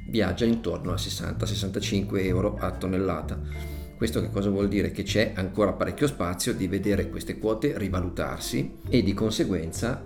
viaggia 0.10 0.46
intorno 0.46 0.92
a 0.92 0.96
60-65 0.96 2.24
euro 2.26 2.56
a 2.60 2.72
tonnellata. 2.72 3.77
Questo 3.98 4.22
che 4.22 4.30
cosa 4.30 4.52
vuol 4.52 4.68
dire? 4.68 4.92
Che 4.92 5.02
c'è 5.02 5.32
ancora 5.34 5.74
parecchio 5.74 6.06
spazio 6.06 6.54
di 6.54 6.68
vedere 6.68 7.10
queste 7.10 7.40
quote 7.40 7.76
rivalutarsi 7.80 8.76
e 8.88 9.02
di 9.02 9.16
conseguenza 9.16 10.06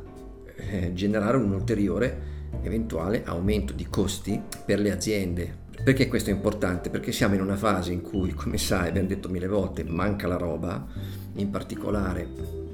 eh, 0.56 0.94
generare 0.94 1.36
un 1.36 1.52
ulteriore 1.52 2.30
eventuale 2.62 3.24
aumento 3.26 3.74
di 3.74 3.88
costi 3.90 4.42
per 4.66 4.80
le 4.80 4.94
aziende. 4.94 5.60
Perché 5.84 6.08
questo 6.08 6.30
è 6.30 6.34
importante? 6.34 6.90
Perché 6.90 7.12
siamo 7.12 7.36
in 7.36 7.42
una 7.42 7.58
fase 7.58 7.92
in 7.92 8.02
cui, 8.02 8.32
come 8.32 8.58
sai, 8.58 8.88
abbiamo 8.88 9.10
detto 9.10 9.28
mille 9.28 9.48
volte, 9.48 9.84
manca 9.84 10.26
la 10.26 10.38
roba, 10.38 10.88
in 11.34 11.50
particolare 11.50 12.26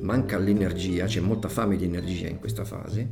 manca 0.02 0.38
l'energia, 0.38 1.06
c'è 1.06 1.20
molta 1.20 1.50
fame 1.50 1.78
di 1.78 1.86
energia 1.86 2.28
in 2.28 2.38
questa 2.38 2.64
fase 2.64 3.10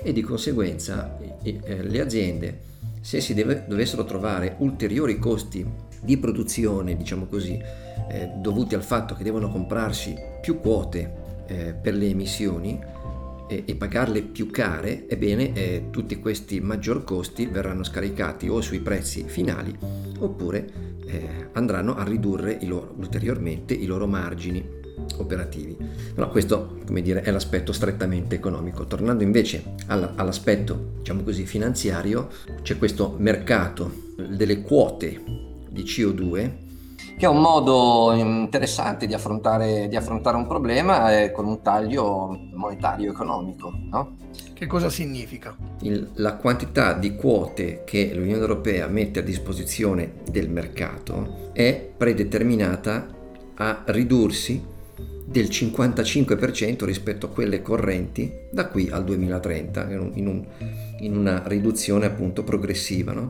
e 0.00 0.12
di 0.12 0.22
conseguenza 0.22 1.18
eh, 1.42 1.82
le 1.82 2.00
aziende 2.00 2.60
se 3.00 3.20
si 3.20 3.34
deve, 3.34 3.64
dovessero 3.66 4.04
trovare 4.04 4.54
ulteriori 4.58 5.18
costi 5.18 5.66
di 6.04 6.16
produzione, 6.18 6.96
diciamo 6.96 7.26
così, 7.26 7.60
eh, 8.08 8.30
dovuti 8.36 8.74
al 8.74 8.82
fatto 8.82 9.14
che 9.14 9.24
devono 9.24 9.50
comprarsi 9.50 10.14
più 10.40 10.60
quote 10.60 11.22
eh, 11.46 11.74
per 11.74 11.94
le 11.94 12.06
emissioni 12.06 12.78
e, 13.48 13.64
e, 13.66 13.74
pagarle 13.74 14.22
più 14.22 14.50
care, 14.50 15.08
ebbene 15.08 15.52
eh, 15.52 15.84
tutti 15.90 16.18
questi 16.18 16.60
maggior 16.60 17.04
costi 17.04 17.46
verranno 17.46 17.82
scaricati 17.84 18.48
o 18.48 18.60
sui 18.60 18.80
prezzi 18.80 19.24
finali 19.26 19.76
oppure 20.18 20.92
eh, 21.06 21.48
andranno 21.52 21.94
a 21.94 22.04
ridurre 22.04 22.56
i 22.60 22.66
loro, 22.66 22.94
ulteriormente 22.96 23.74
i 23.74 23.86
loro 23.86 24.06
margini 24.06 24.82
operativi. 25.16 25.76
Però 26.14 26.28
questo, 26.30 26.78
come 26.86 27.02
dire, 27.02 27.22
è 27.22 27.30
l'aspetto 27.30 27.72
strettamente 27.72 28.34
economico. 28.34 28.86
Tornando 28.86 29.22
invece 29.22 29.74
all'aspetto, 29.86 30.92
diciamo 30.98 31.22
così, 31.22 31.44
finanziario, 31.44 32.28
c'è 32.62 32.78
questo 32.78 33.14
mercato 33.18 34.12
delle 34.16 34.62
quote 34.62 35.52
di 35.74 35.82
CO2 35.82 36.62
che 37.16 37.26
è 37.26 37.28
un 37.28 37.40
modo 37.40 38.12
interessante 38.14 39.06
di 39.06 39.14
affrontare, 39.14 39.86
di 39.88 39.94
affrontare 39.94 40.36
un 40.36 40.46
problema 40.46 41.20
eh, 41.20 41.30
con 41.30 41.46
un 41.46 41.62
taglio 41.62 42.36
monetario 42.54 43.12
economico. 43.12 43.72
No? 43.90 44.16
Che 44.52 44.66
cosa 44.66 44.88
significa? 44.88 45.56
Il, 45.82 46.10
la 46.14 46.34
quantità 46.34 46.92
di 46.92 47.14
quote 47.14 47.82
che 47.84 48.12
l'Unione 48.14 48.40
Europea 48.40 48.88
mette 48.88 49.20
a 49.20 49.22
disposizione 49.22 50.14
del 50.28 50.48
mercato 50.48 51.50
è 51.52 51.88
predeterminata 51.96 53.06
a 53.56 53.82
ridursi 53.86 54.72
del 55.24 55.46
55% 55.46 56.84
rispetto 56.84 57.26
a 57.26 57.28
quelle 57.30 57.62
correnti 57.62 58.32
da 58.50 58.66
qui 58.66 58.88
al 58.90 59.04
2030, 59.04 59.90
in, 59.90 60.26
un, 60.26 60.44
in 60.98 61.16
una 61.16 61.42
riduzione 61.46 62.06
appunto 62.06 62.42
progressiva. 62.42 63.12
No? 63.12 63.28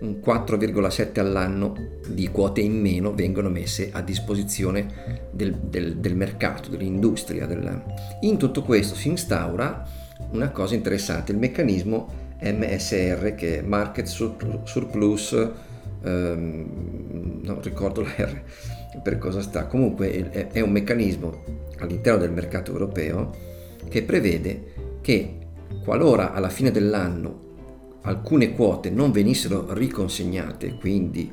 Un 0.00 0.20
4,7 0.24 1.20
all'anno 1.20 1.74
di 2.08 2.28
quote 2.28 2.60
in 2.60 2.80
meno 2.80 3.14
vengono 3.14 3.48
messe 3.48 3.90
a 3.92 4.02
disposizione 4.02 5.28
del, 5.30 5.54
del, 5.54 5.96
del 5.96 6.16
mercato, 6.16 6.68
dell'industria. 6.68 7.46
Del... 7.46 7.82
In 8.20 8.36
tutto 8.36 8.62
questo 8.62 8.94
si 8.94 9.08
instaura 9.08 9.86
una 10.32 10.50
cosa 10.50 10.74
interessante, 10.74 11.32
il 11.32 11.38
meccanismo 11.38 12.24
MSR 12.40 13.34
che 13.34 13.58
è 13.58 13.62
Market 13.62 14.06
Surplus, 14.06 15.32
ehm, 16.02 17.40
non 17.42 17.60
ricordo 17.62 18.02
la 18.02 18.14
R 18.16 18.42
per 19.02 19.18
cosa 19.18 19.40
sta, 19.40 19.66
comunque 19.66 20.30
è, 20.30 20.48
è 20.48 20.60
un 20.60 20.70
meccanismo 20.70 21.42
all'interno 21.78 22.20
del 22.20 22.32
mercato 22.32 22.72
europeo 22.72 23.30
che 23.88 24.02
prevede 24.02 24.72
che 25.00 25.38
qualora 25.84 26.32
alla 26.32 26.48
fine 26.48 26.70
dell'anno 26.70 27.44
alcune 28.06 28.54
quote 28.54 28.90
non 28.90 29.10
venissero 29.10 29.72
riconsegnate, 29.72 30.76
quindi 30.78 31.30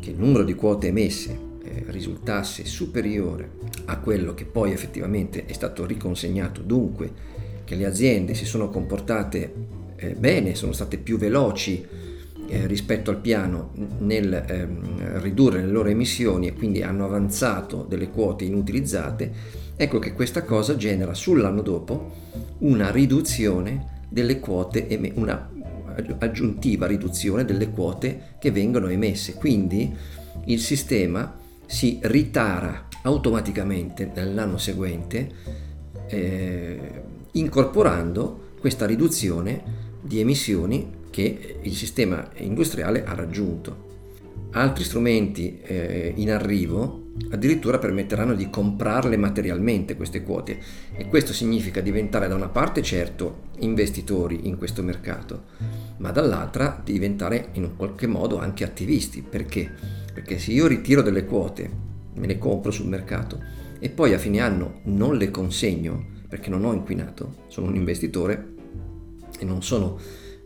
che 0.00 0.10
il 0.10 0.18
numero 0.18 0.44
di 0.44 0.54
quote 0.54 0.86
emesse 0.86 1.38
eh, 1.62 1.84
risultasse 1.88 2.64
superiore 2.64 3.50
a 3.86 3.98
quello 3.98 4.32
che 4.32 4.44
poi 4.44 4.72
effettivamente 4.72 5.44
è 5.44 5.52
stato 5.52 5.84
riconsegnato, 5.84 6.60
dunque 6.62 7.32
che 7.64 7.74
le 7.74 7.86
aziende 7.86 8.34
si 8.34 8.44
sono 8.44 8.68
comportate 8.68 9.52
eh, 9.96 10.14
bene, 10.14 10.54
sono 10.54 10.72
state 10.72 10.98
più 10.98 11.18
veloci 11.18 11.84
eh, 12.46 12.66
rispetto 12.66 13.10
al 13.10 13.18
piano 13.18 13.72
nel 13.98 14.32
ehm, 14.32 15.20
ridurre 15.20 15.62
le 15.62 15.70
loro 15.70 15.88
emissioni 15.88 16.46
e 16.46 16.52
quindi 16.52 16.82
hanno 16.82 17.04
avanzato 17.04 17.84
delle 17.88 18.10
quote 18.10 18.44
inutilizzate, 18.44 19.32
ecco 19.76 19.98
che 19.98 20.12
questa 20.12 20.44
cosa 20.44 20.76
genera 20.76 21.12
sull'anno 21.12 21.62
dopo 21.62 22.12
una 22.58 22.90
riduzione 22.90 24.02
delle 24.08 24.38
quote, 24.38 25.12
una 25.14 25.50
aggiuntiva 26.18 26.86
riduzione 26.86 27.44
delle 27.44 27.70
quote 27.70 28.36
che 28.38 28.50
vengono 28.50 28.88
emesse. 28.88 29.34
Quindi 29.34 29.94
il 30.46 30.60
sistema 30.60 31.38
si 31.66 31.98
ritara 32.02 32.88
automaticamente 33.02 34.10
nell'anno 34.14 34.58
seguente 34.58 35.30
eh, 36.08 37.02
incorporando 37.32 38.52
questa 38.60 38.86
riduzione 38.86 39.62
di 40.00 40.20
emissioni 40.20 41.02
che 41.10 41.58
il 41.62 41.74
sistema 41.74 42.28
industriale 42.36 43.04
ha 43.04 43.14
raggiunto. 43.14 43.92
Altri 44.56 44.84
strumenti 44.84 45.58
eh, 45.62 46.12
in 46.14 46.30
arrivo 46.30 47.06
addirittura 47.30 47.78
permetteranno 47.78 48.34
di 48.34 48.50
comprarle 48.50 49.16
materialmente 49.16 49.96
queste 49.96 50.22
quote 50.22 50.58
e 50.96 51.08
questo 51.08 51.32
significa 51.32 51.80
diventare 51.80 52.28
da 52.28 52.36
una 52.36 52.48
parte 52.48 52.80
certo 52.80 53.48
investitori 53.58 54.46
in 54.46 54.56
questo 54.56 54.84
mercato, 54.84 55.46
ma 55.96 56.12
dall'altra 56.12 56.80
diventare 56.84 57.48
in 57.54 57.64
un 57.64 57.76
qualche 57.76 58.06
modo 58.06 58.38
anche 58.38 58.62
attivisti. 58.62 59.22
Perché? 59.28 59.72
Perché 60.12 60.38
se 60.38 60.52
io 60.52 60.68
ritiro 60.68 61.02
delle 61.02 61.24
quote, 61.24 61.68
me 62.14 62.26
le 62.28 62.38
compro 62.38 62.70
sul 62.70 62.86
mercato 62.86 63.42
e 63.80 63.90
poi 63.90 64.14
a 64.14 64.18
fine 64.18 64.38
anno 64.38 64.80
non 64.84 65.16
le 65.16 65.32
consegno 65.32 66.12
perché 66.28 66.48
non 66.48 66.64
ho 66.64 66.72
inquinato, 66.72 67.42
sono 67.48 67.66
un 67.66 67.74
investitore 67.74 68.54
e 69.36 69.44
non 69.44 69.64
sono 69.64 69.98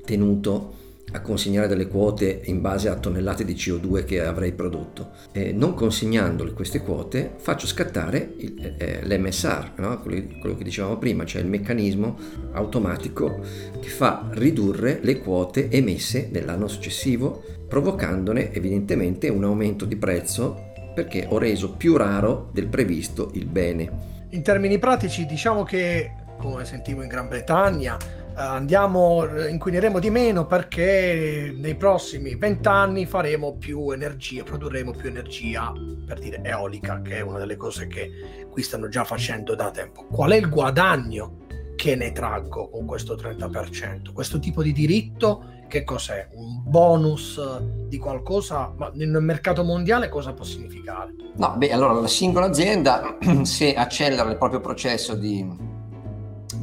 tenuto 0.03 0.77
a 1.13 1.21
consegnare 1.21 1.69
delle 1.69 1.89
quote 1.89 2.43
in 2.45 2.61
base 2.61 2.89
a 2.89 2.97
tonnellate 2.97 3.45
di 3.45 3.55
CO2 3.55 4.05
che 4.05 4.21
avrei 4.21 4.53
prodotto. 4.53 5.11
E 5.33 5.53
non 5.53 5.75
consegnandole 5.75 6.53
queste 6.53 6.81
quote 6.81 7.35
faccio 7.37 7.67
scattare 7.67 8.35
il, 8.39 8.75
eh, 8.79 9.01
l'MSR, 9.05 9.73
no? 9.77 10.01
quello 10.01 10.57
che 10.57 10.65
dicevamo 10.65 10.99
prima, 10.99 11.25
cioè 11.25 11.43
il 11.43 11.49
meccanismo 11.49 12.17
automatico 12.53 13.41
che 13.81 13.89
fa 13.89 14.29
ridurre 14.33 15.01
le 15.03 15.19
quote 15.19 15.71
emesse 15.71 16.29
nell'anno 16.31 16.69
successivo, 16.69 17.43
provocandone 17.69 18.53
evidentemente 18.53 19.29
un 19.29 19.45
aumento 19.45 19.85
di 19.85 19.97
prezzo 19.97 20.67
perché 20.95 21.27
ho 21.29 21.39
reso 21.39 21.73
più 21.73 21.97
raro 21.97 22.49
del 22.53 22.67
previsto 22.67 23.31
il 23.35 23.47
bene. 23.47 24.17
In 24.31 24.43
termini 24.43 24.79
pratici 24.79 25.27
diciamo 25.27 25.63
che, 25.63 26.11
come 26.39 26.65
sentivo 26.65 27.03
in 27.03 27.09
Gran 27.09 27.29
Bretagna, 27.29 27.97
eh, 27.97 28.18
andiamo, 28.39 29.25
inquineremo 29.49 29.99
di 29.99 30.11
meno 30.11 30.47
perché 30.47 31.53
nei 31.57 31.75
prossimi 31.75 32.37
vent'anni 32.37 33.05
faremo 33.05 33.57
più 33.57 33.91
energia, 33.91 34.45
produrremo 34.45 34.93
più 34.93 35.09
energia, 35.09 35.73
per 36.07 36.19
dire 36.21 36.41
eolica, 36.43 37.03
che 37.03 37.17
è 37.17 37.21
una 37.21 37.39
delle 37.39 37.57
cose 37.57 37.87
che 37.89 38.47
qui 38.51 38.63
stanno 38.63 38.89
già 38.89 39.05
facendo 39.05 39.55
da 39.55 39.71
tempo. 39.71 40.05
Qual 40.05 40.31
è 40.31 40.37
il 40.37 40.49
guadagno 40.49 41.47
che 41.77 41.97
ne 41.97 42.13
traggo 42.13 42.69
con 42.71 42.87
questo 42.87 43.15
30%? 43.15 44.13
Questo 44.13 44.39
tipo 44.39 44.63
di 44.63 44.73
diritto 44.73 45.57
che 45.69 45.85
cos'è? 45.85 46.29
Un 46.33 46.63
bonus 46.65 47.41
di 47.89 47.99
qualcosa? 47.99 48.73
Ma 48.77 48.91
nel 48.95 49.11
mercato 49.21 49.63
mondiale 49.65 50.09
cosa 50.09 50.33
può 50.33 50.45
significare? 50.45 51.13
No, 51.37 51.55
beh, 51.57 51.73
allora 51.73 51.93
la 51.93 52.07
singola 52.07 52.47
azienda 52.47 53.19
se 53.43 53.75
accelera 53.75 54.31
il 54.31 54.39
proprio 54.39 54.61
processo 54.61 55.15
di 55.15 55.77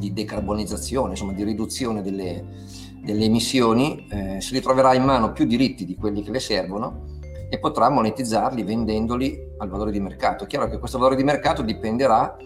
di 0.06 0.12
decarbonizzazione, 0.12 1.10
insomma 1.10 1.32
di 1.32 1.42
riduzione 1.42 2.02
delle, 2.02 2.44
delle 3.02 3.24
emissioni, 3.24 4.06
eh, 4.10 4.40
si 4.40 4.54
ritroverà 4.54 4.94
in 4.94 5.02
mano 5.02 5.32
più 5.32 5.44
diritti 5.44 5.84
di 5.84 5.96
quelli 5.96 6.22
che 6.22 6.30
le 6.30 6.40
servono 6.40 7.14
e 7.48 7.58
potrà 7.58 7.88
monetizzarli 7.88 8.62
vendendoli 8.62 9.38
al 9.58 9.68
valore 9.68 9.90
di 9.90 10.00
mercato. 10.00 10.44
È 10.44 10.46
chiaro 10.46 10.68
che 10.68 10.78
questo 10.78 10.98
valore 10.98 11.16
di 11.16 11.24
mercato 11.24 11.62
dipenderà 11.62 12.36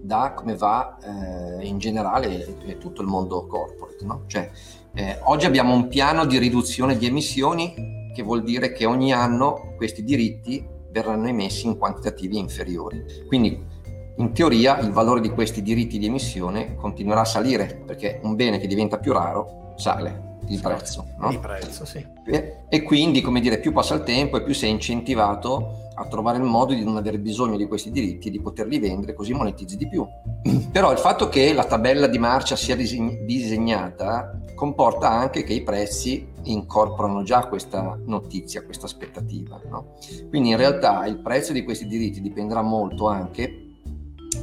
da 0.00 0.34
come 0.34 0.54
va 0.56 0.98
eh, 0.98 1.66
in 1.66 1.78
generale 1.78 2.76
tutto 2.78 3.00
il 3.00 3.08
mondo 3.08 3.46
corporate. 3.46 4.04
No? 4.04 4.24
Cioè, 4.26 4.50
eh, 4.94 5.18
oggi 5.22 5.46
abbiamo 5.46 5.74
un 5.74 5.88
piano 5.88 6.26
di 6.26 6.38
riduzione 6.38 6.96
di 6.96 7.06
emissioni 7.06 8.10
che 8.14 8.22
vuol 8.22 8.42
dire 8.42 8.72
che 8.72 8.84
ogni 8.84 9.12
anno 9.12 9.74
questi 9.76 10.04
diritti 10.04 10.64
verranno 10.90 11.26
emessi 11.26 11.66
in 11.66 11.78
quantitativi 11.78 12.38
inferiori. 12.38 13.02
Quindi 13.26 13.73
in 14.16 14.32
teoria 14.32 14.78
il 14.78 14.92
valore 14.92 15.20
di 15.20 15.30
questi 15.30 15.62
diritti 15.62 15.98
di 15.98 16.06
emissione 16.06 16.76
continuerà 16.76 17.22
a 17.22 17.24
salire 17.24 17.82
perché 17.84 18.20
un 18.22 18.36
bene 18.36 18.58
che 18.58 18.66
diventa 18.66 18.98
più 18.98 19.12
raro 19.12 19.72
sale 19.76 20.32
di 20.46 20.58
prezzo. 20.58 21.06
No? 21.18 21.30
Di 21.30 21.38
prezzo, 21.38 21.84
sì. 21.84 22.04
E, 22.26 22.64
e, 22.68 22.82
quindi, 22.82 23.20
come 23.20 23.40
dire, 23.40 23.58
più 23.58 23.72
passa 23.72 23.94
il 23.94 24.02
tempo 24.02 24.36
e 24.36 24.42
più 24.42 24.54
sei 24.54 24.70
incentivato 24.70 25.88
a 25.94 26.06
trovare 26.06 26.38
il 26.38 26.44
modo 26.44 26.74
di 26.74 26.84
non 26.84 26.96
avere 26.96 27.18
bisogno 27.18 27.56
di 27.56 27.66
questi 27.66 27.90
diritti 27.90 28.28
e 28.28 28.30
di 28.30 28.40
poterli 28.40 28.78
vendere, 28.78 29.14
così 29.14 29.32
monetizzi 29.32 29.76
di 29.76 29.88
più. 29.88 30.06
Però 30.70 30.92
il 30.92 30.98
fatto 30.98 31.28
che 31.28 31.52
la 31.52 31.64
tabella 31.64 32.06
di 32.06 32.18
marcia 32.18 32.56
sia 32.56 32.76
disegnata 32.76 34.38
comporta 34.54 35.10
anche 35.10 35.42
che 35.44 35.54
i 35.54 35.62
prezzi 35.62 36.28
incorporano 36.42 37.22
già 37.22 37.46
questa 37.46 37.98
notizia, 38.04 38.62
questa 38.64 38.86
aspettativa. 38.86 39.60
No? 39.68 39.96
Quindi 40.28 40.50
in 40.50 40.56
realtà 40.56 41.06
il 41.06 41.20
prezzo 41.20 41.52
di 41.52 41.64
questi 41.64 41.86
diritti 41.86 42.20
dipenderà 42.20 42.62
molto 42.62 43.08
anche 43.08 43.63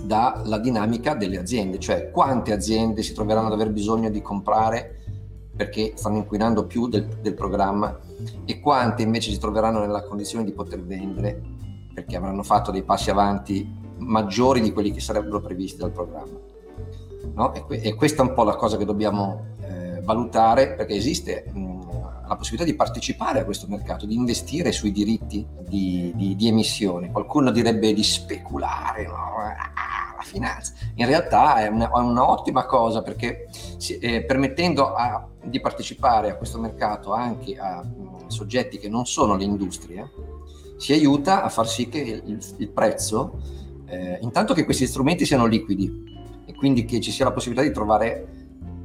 dalla 0.04 0.58
dinamica 0.58 1.14
delle 1.14 1.38
aziende, 1.38 1.80
cioè 1.80 2.12
quante 2.12 2.54
aziende 2.54 3.04
si 3.04 3.14
troveranno 3.14 3.48
ad 3.48 3.54
aver 3.54 3.72
bisogno 3.72 4.10
di 4.10 4.22
comprare 4.22 5.00
perché 5.56 5.94
stanno 5.96 6.18
inquinando 6.18 6.66
più 6.66 6.88
del, 6.88 7.06
del 7.22 7.34
programma 7.34 8.00
e 8.46 8.60
quante 8.60 9.02
invece 9.04 9.32
si 9.32 9.40
troveranno 9.40 9.80
nella 9.80 10.04
condizione 10.04 10.44
di 10.44 10.52
poter 10.52 10.82
vendere 10.84 11.42
perché 11.94 12.16
avranno 12.16 12.44
fatto 12.44 12.72
dei 12.72 12.84
passi 12.84 13.10
avanti 13.10 13.80
maggiori 13.98 14.62
di 14.62 14.72
quelli 14.72 14.92
che 14.92 15.00
sarebbero 15.00 15.42
previsti 15.42 15.80
dal 15.80 15.92
programma. 15.92 16.40
No? 17.34 17.54
E, 17.54 17.62
que- 17.62 17.82
e, 17.82 17.94
questa 17.94 18.24
è 18.24 18.28
un 18.28 18.34
po' 18.34 18.44
la 18.44 18.56
cosa 18.56 18.78
che 18.78 18.86
dobbiamo 18.86 19.46
eh, 19.62 20.02
valutare 20.02 20.74
perché 20.74 20.96
esiste 20.96 21.46
mh, 21.54 21.71
la 22.32 22.38
possibilità 22.38 22.64
di 22.64 22.78
partecipare 22.78 23.42
a 23.42 23.44
questo 23.44 23.68
mercato, 23.68 24.06
di 24.06 24.16
investire 24.16 24.72
sui 24.72 24.94
diritti 24.94 25.46
di, 25.68 26.14
di, 26.16 26.36
di 26.38 26.48
emissione. 26.48 27.12
Qualcuno 27.12 27.52
direbbe 27.52 27.92
di 27.92 28.04
speculare, 28.04 29.06
no? 29.06 29.36
ah, 29.36 30.16
la 30.16 30.24
finanza. 30.24 30.74
In 30.96 31.08
realtà 31.08 31.58
è 31.58 31.68
una, 31.68 31.90
un'ottima 31.94 32.66
cosa 32.66 33.02
perché 33.02 33.50
eh, 34.00 34.24
permettendo 34.24 34.94
a, 34.94 35.28
di 35.44 35.60
partecipare 35.60 36.30
a 36.30 36.36
questo 36.38 36.58
mercato 36.58 37.12
anche 37.12 37.58
a 37.58 37.84
mh, 37.84 38.28
soggetti 38.28 38.78
che 38.78 38.88
non 38.88 39.06
sono 39.06 39.36
le 39.36 39.44
industrie, 39.44 40.10
si 40.78 40.94
aiuta 40.94 41.44
a 41.44 41.50
far 41.50 41.68
sì 41.68 41.90
che 41.90 42.00
il, 42.00 42.40
il 42.58 42.70
prezzo, 42.70 43.42
eh, 43.88 44.20
intanto 44.22 44.54
che 44.54 44.64
questi 44.64 44.88
strumenti 44.88 45.26
siano 45.26 45.48
liquidi 45.48 45.92
e 46.46 46.56
quindi 46.56 46.86
che 46.86 47.02
ci 47.02 47.12
sia 47.12 47.26
la 47.26 47.34
possibilità 47.34 47.68
di 47.68 47.74
trovare 47.74 48.26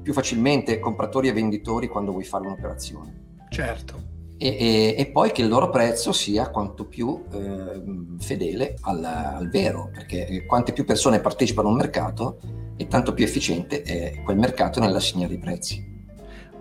più 0.03 0.13
facilmente 0.13 0.81
compratori 0.81 1.29
e 1.29 1.33
venditori 1.33 1.87
quando 1.87 2.11
vuoi 2.11 2.25
fare 2.25 2.45
un'operazione. 2.45 3.26
Certo. 3.49 4.15
E, 4.39 4.49
e, 4.49 4.95
e 4.99 5.07
poi 5.07 5.33
che 5.33 5.43
il 5.43 5.49
loro 5.49 5.71
prezzo 5.71 6.13
sia 6.13 6.51
quanto 6.51 6.87
più 6.87 7.25
eh, 7.33 7.83
fedele 8.19 8.77
al, 8.83 9.03
al, 9.03 9.49
vero, 9.49 9.91
perché 9.93 10.45
quante 10.47 10.73
più 10.73 10.85
persone 10.85 11.21
partecipano 11.21 11.69
a 11.69 11.71
un 11.71 11.77
mercato 11.79 12.39
e 12.77 12.87
tanto 12.87 13.15
più 13.15 13.25
efficiente 13.25 13.83
è 13.83 14.21
quel 14.23 14.37
mercato 14.37 14.79
nell'assegnare 14.79 15.35
i 15.35 15.39
prezzi. 15.39 15.95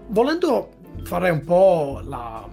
Volendo 0.07 0.69
fare 1.03 1.29
un 1.29 1.43
po' 1.43 1.99
la, 2.03 2.47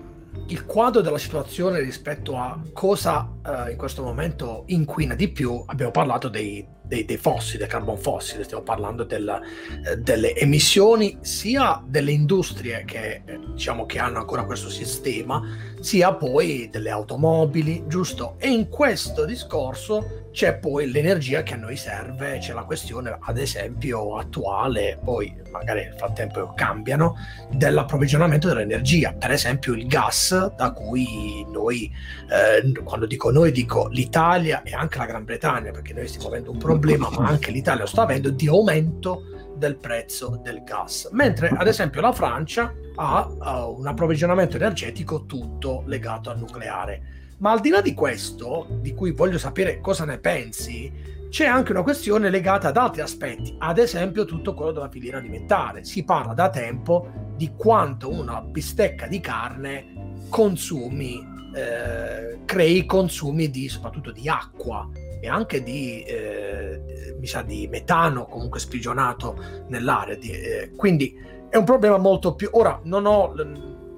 il 0.46 0.66
quadro 0.66 1.00
della 1.00 1.18
situazione 1.18 1.80
rispetto 1.80 2.36
a 2.36 2.60
cosa 2.72 3.30
eh, 3.46 3.70
in 3.70 3.76
questo 3.76 4.02
momento 4.02 4.64
inquina 4.66 5.14
di 5.14 5.28
più, 5.28 5.62
abbiamo 5.66 5.92
parlato 5.92 6.28
dei, 6.28 6.66
dei, 6.92 7.06
dei 7.06 7.16
fossili, 7.16 7.56
del 7.56 7.68
carbon 7.68 7.96
fossile, 7.96 8.44
stiamo 8.44 8.62
parlando 8.62 9.04
del, 9.04 9.40
eh, 9.86 9.96
delle 9.96 10.36
emissioni 10.36 11.16
sia 11.22 11.82
delle 11.86 12.12
industrie 12.12 12.84
che, 12.84 13.22
eh, 13.24 13.38
diciamo, 13.54 13.86
che 13.86 13.98
hanno 13.98 14.18
ancora 14.18 14.44
questo 14.44 14.68
sistema, 14.68 15.42
sia 15.82 16.14
poi 16.14 16.68
delle 16.70 16.90
automobili, 16.90 17.84
giusto? 17.88 18.36
E 18.38 18.48
in 18.48 18.68
questo 18.68 19.24
discorso 19.24 20.28
c'è 20.30 20.54
poi 20.56 20.90
l'energia 20.90 21.42
che 21.42 21.54
a 21.54 21.56
noi 21.56 21.76
serve, 21.76 22.38
c'è 22.38 22.52
la 22.52 22.62
questione 22.62 23.18
ad 23.20 23.36
esempio 23.36 24.16
attuale, 24.16 24.98
poi 25.02 25.34
magari 25.50 25.84
nel 25.84 25.94
frattempo 25.94 26.52
cambiano, 26.54 27.16
dell'approvvigionamento 27.50 28.46
dell'energia, 28.46 29.12
per 29.12 29.32
esempio 29.32 29.74
il 29.74 29.86
gas 29.86 30.54
da 30.54 30.70
cui 30.70 31.44
noi, 31.50 31.92
eh, 32.30 32.72
quando 32.84 33.06
dico 33.06 33.30
noi 33.32 33.50
dico 33.50 33.88
l'Italia 33.88 34.62
e 34.62 34.72
anche 34.74 34.98
la 34.98 35.06
Gran 35.06 35.24
Bretagna, 35.24 35.72
perché 35.72 35.92
noi 35.92 36.06
stiamo 36.06 36.28
avendo 36.28 36.52
un 36.52 36.58
problema, 36.58 37.10
ma 37.10 37.26
anche 37.26 37.50
l'Italia 37.50 37.82
lo 37.82 37.88
sta 37.88 38.02
avendo, 38.02 38.30
di 38.30 38.46
aumento 38.46 39.24
del 39.56 39.76
prezzo 39.76 40.40
del 40.42 40.62
gas, 40.64 41.08
mentre 41.12 41.48
ad 41.48 41.66
esempio 41.66 42.00
la 42.00 42.12
Francia 42.12 42.72
ha 42.96 43.26
uh, 43.26 43.78
un 43.78 43.86
approvvigionamento 43.86 44.56
energetico 44.56 45.24
tutto 45.26 45.82
legato 45.86 46.30
al 46.30 46.38
nucleare. 46.38 47.02
Ma 47.38 47.50
al 47.50 47.60
di 47.60 47.70
là 47.70 47.80
di 47.80 47.94
questo, 47.94 48.68
di 48.80 48.94
cui 48.94 49.12
voglio 49.12 49.38
sapere 49.38 49.80
cosa 49.80 50.04
ne 50.04 50.18
pensi, 50.18 50.92
c'è 51.28 51.46
anche 51.46 51.72
una 51.72 51.82
questione 51.82 52.30
legata 52.30 52.68
ad 52.68 52.76
altri 52.76 53.00
aspetti, 53.00 53.56
ad 53.58 53.78
esempio 53.78 54.24
tutto 54.24 54.54
quello 54.54 54.70
della 54.70 54.90
filiera 54.90 55.18
alimentare. 55.18 55.82
Si 55.82 56.04
parla 56.04 56.34
da 56.34 56.50
tempo 56.50 57.32
di 57.36 57.52
quanto 57.56 58.10
una 58.10 58.42
bistecca 58.42 59.06
di 59.06 59.18
carne 59.18 60.14
consumi, 60.28 61.26
eh, 61.54 62.40
crei 62.44 62.84
consumi 62.84 63.50
di, 63.50 63.68
soprattutto 63.68 64.12
di 64.12 64.28
acqua 64.28 64.88
e 65.22 65.28
anche 65.28 65.62
di, 65.62 66.02
eh, 66.02 67.14
mi 67.16 67.26
sa, 67.28 67.42
di 67.42 67.68
metano 67.68 68.26
comunque 68.26 68.58
sprigionato 68.58 69.36
nell'aria. 69.68 70.16
Di, 70.16 70.32
eh, 70.32 70.72
quindi 70.74 71.16
è 71.48 71.56
un 71.56 71.64
problema 71.64 71.96
molto 71.96 72.34
più... 72.34 72.48
Ora 72.52 72.80
non 72.82 73.06
ho... 73.06 73.32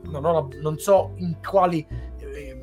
Non, 0.07 0.27
ho, 0.27 0.49
non 0.61 0.79
so 0.79 1.15
in 1.17 1.39
quali 1.43 1.85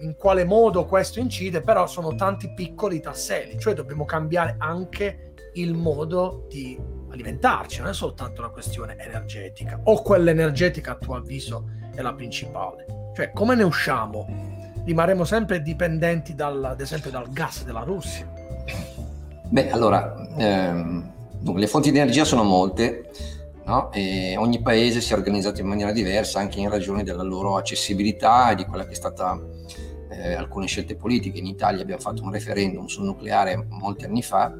in 0.02 0.16
quale 0.16 0.44
modo 0.46 0.86
questo 0.86 1.20
incide, 1.20 1.62
però 1.62 1.88
sono 1.88 2.16
tanti 2.16 2.54
piccoli 2.54 3.00
tasselli, 3.00 3.60
cioè 3.60 3.74
dobbiamo 3.74 4.06
cambiare 4.06 4.56
anche 4.58 5.34
il 5.54 5.74
modo 5.74 6.46
di 6.50 6.80
alimentarci, 7.10 7.80
non 7.82 7.90
è 7.90 7.94
soltanto 7.94 8.42
una 8.42 8.52
questione 8.52 8.98
energetica, 8.98 9.80
o 9.84 10.02
quella 10.02 10.32
energetica 10.32 10.92
a 10.94 10.96
tuo 10.96 11.16
avviso 11.16 11.70
è 11.94 12.02
la 12.02 12.14
principale. 12.14 13.12
Cioè, 13.16 13.32
come 13.32 13.56
ne 13.56 13.64
usciamo? 13.64 14.26
Rimarremo 14.86 15.24
sempre 15.24 15.62
dipendenti 15.62 16.34
dal, 16.34 16.64
ad 16.64 16.82
esempio 16.82 17.12
dal 17.12 17.30
gas 17.32 17.64
della 17.64 17.82
Russia. 17.82 18.41
Beh, 19.50 19.70
allora, 19.70 20.28
ehm, 20.38 21.12
le 21.56 21.68
fonti 21.68 21.92
di 21.92 21.98
energia 21.98 22.24
sono 22.24 22.44
molte, 22.44 23.12
no? 23.66 23.92
e 23.92 24.36
ogni 24.38 24.62
paese 24.62 25.02
si 25.02 25.14
è 25.14 25.16
organizzato 25.16 25.62
in 25.62 25.68
maniera 25.68 25.92
diversa 25.92 26.40
anche 26.40 26.60
in 26.60 26.70
ragione 26.70 27.04
della 27.04 27.24
loro 27.24 27.58
accessibilità 27.58 28.52
e 28.52 28.56
di 28.56 28.66
quella 28.66 28.86
che 28.86 28.92
è 28.92 28.96
stata 28.96 29.40
eh, 30.10 30.34
alcune 30.34 30.68
scelte 30.68 30.96
politiche. 30.96 31.40
In 31.40 31.48
Italia 31.48 31.82
abbiamo 31.82 32.02
fatto 32.02 32.24
un 32.24 32.32
referendum 32.32 32.86
sul 32.86 33.06
nucleare 33.06 33.66
molti 33.70 34.06
anni 34.06 34.22
fa, 34.22 34.54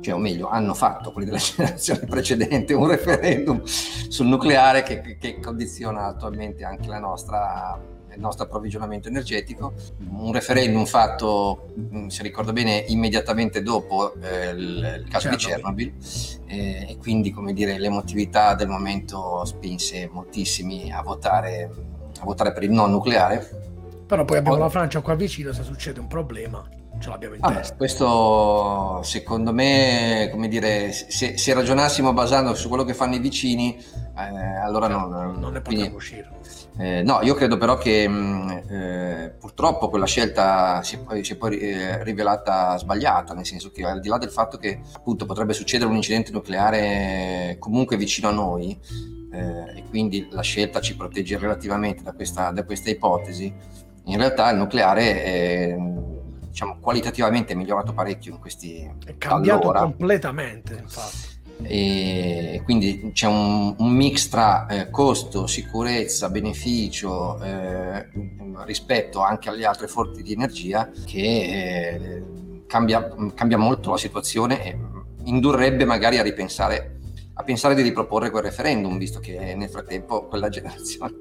cioè 0.00 0.14
o 0.14 0.18
meglio 0.18 0.48
hanno 0.48 0.74
fatto 0.74 1.12
quelli 1.12 1.26
della 1.26 1.38
generazione 1.42 2.06
precedente 2.06 2.74
un 2.74 2.88
referendum 2.88 3.62
sul 3.64 4.26
nucleare 4.26 4.82
che, 4.82 5.16
che 5.18 5.40
condiziona 5.40 6.06
attualmente 6.06 6.64
anche 6.64 6.88
la 6.88 6.98
nostra 6.98 7.92
il 8.14 8.20
nostro 8.20 8.44
approvvigionamento 8.44 9.08
energetico, 9.08 9.72
un 10.10 10.32
referendum 10.32 10.84
fatto, 10.84 11.74
mm, 11.78 12.08
se 12.08 12.22
ricordo 12.22 12.52
bene, 12.52 12.84
immediatamente 12.88 13.62
dopo 13.62 14.14
eh, 14.20 14.50
il, 14.50 15.02
il, 15.04 15.08
caso 15.10 15.28
Chernobyl. 15.30 15.92
di 15.92 15.92
Chernobyl 15.92 15.92
eh, 16.46 16.90
e 16.90 16.96
quindi 16.98 17.30
come 17.32 17.52
dire 17.52 17.78
l'emotività 17.78 18.54
del 18.54 18.68
momento 18.68 19.44
spinse 19.44 20.08
moltissimi 20.10 20.92
a 20.92 21.02
votare, 21.02 21.70
a 22.20 22.24
votare 22.24 22.52
per 22.52 22.62
il 22.62 22.70
no 22.70 22.86
nucleare 22.86 23.62
però 24.06 24.24
poi 24.24 24.38
abbiamo 24.38 24.58
la 24.58 24.68
Francia 24.68 25.00
qua 25.00 25.14
vicino, 25.14 25.52
se 25.52 25.62
succede 25.62 25.98
un 25.98 26.06
problema 26.06 26.62
ce 27.00 27.08
l'abbiamo 27.08 27.34
in 27.34 27.40
ah, 27.42 27.52
testa. 27.52 27.74
Questo 27.76 29.00
secondo 29.02 29.52
me, 29.52 30.28
come 30.30 30.48
dire, 30.48 30.92
se, 30.92 31.36
se, 31.36 31.54
ragionassimo 31.54 32.12
basando 32.12 32.54
su 32.54 32.68
quello 32.68 32.84
che 32.84 32.94
fanno 32.94 33.14
i 33.16 33.18
vicini, 33.18 33.76
eh, 34.16 34.56
allora 34.62 34.88
no, 34.88 35.06
non, 35.06 35.38
non 35.38 35.52
ne 35.52 35.60
potremmo 35.60 35.96
uscire. 35.96 36.30
Eh, 36.76 37.02
no, 37.02 37.20
io 37.22 37.34
credo 37.34 37.56
però 37.56 37.76
che 37.78 38.08
mh, 38.08 38.12
mm, 38.12 38.50
eh, 38.68 39.36
purtroppo 39.38 39.88
quella 39.88 40.06
scelta 40.06 40.82
si 40.82 40.96
è 40.96 40.98
poi, 40.98 41.22
si 41.22 41.34
è 41.34 41.36
poi 41.36 41.58
eh, 41.58 42.02
rivelata 42.02 42.76
sbagliata, 42.76 43.32
nel 43.32 43.46
senso 43.46 43.70
che 43.70 43.84
al 43.84 44.00
di 44.00 44.08
là 44.08 44.18
del 44.18 44.30
fatto 44.30 44.56
che 44.56 44.80
appunto 44.92 45.24
potrebbe 45.24 45.52
succedere 45.52 45.88
un 45.88 45.96
incidente 45.96 46.32
nucleare 46.32 47.56
comunque 47.60 47.96
vicino 47.96 48.28
a 48.28 48.32
noi, 48.32 48.76
eh, 49.32 49.78
e 49.78 49.84
quindi 49.88 50.26
la 50.30 50.42
scelta 50.42 50.80
ci 50.80 50.96
protegge 50.96 51.38
relativamente 51.38 52.02
da 52.02 52.12
questa, 52.12 52.50
da 52.50 52.64
questa 52.64 52.90
ipotesi, 52.90 53.52
in 54.06 54.16
realtà 54.16 54.50
il 54.50 54.58
nucleare 54.58 55.22
è 55.22 55.76
diciamo, 56.48 56.78
qualitativamente 56.80 57.54
migliorato 57.54 57.92
parecchio 57.92 58.32
in 58.32 58.40
questi 58.40 58.78
è 59.04 59.16
cambiato 59.16 59.70
allora. 59.70 59.80
completamente 59.82 60.74
infatti 60.80 61.33
e 61.62 62.60
quindi 62.64 63.10
c'è 63.12 63.26
un, 63.26 63.74
un 63.78 63.90
mix 63.90 64.28
tra 64.28 64.66
eh, 64.66 64.90
costo, 64.90 65.46
sicurezza, 65.46 66.30
beneficio 66.30 67.42
eh, 67.42 68.08
rispetto 68.64 69.20
anche 69.20 69.48
alle 69.48 69.64
altre 69.64 69.86
fonti 69.86 70.22
di 70.22 70.32
energia 70.32 70.90
che 71.04 71.18
eh, 71.20 72.22
cambia, 72.66 73.14
cambia, 73.34 73.58
molto 73.58 73.90
la 73.90 73.96
situazione 73.96 74.64
e 74.64 74.78
indurrebbe 75.24 75.84
magari 75.84 76.18
a 76.18 76.22
ripensare 76.22 76.90
a 77.36 77.42
pensare 77.42 77.74
di 77.74 77.82
riproporre 77.82 78.30
quel 78.30 78.44
referendum 78.44 78.96
visto 78.96 79.18
che 79.18 79.54
nel 79.56 79.68
frattempo 79.68 80.26
quella 80.26 80.48
generazione 80.50 81.14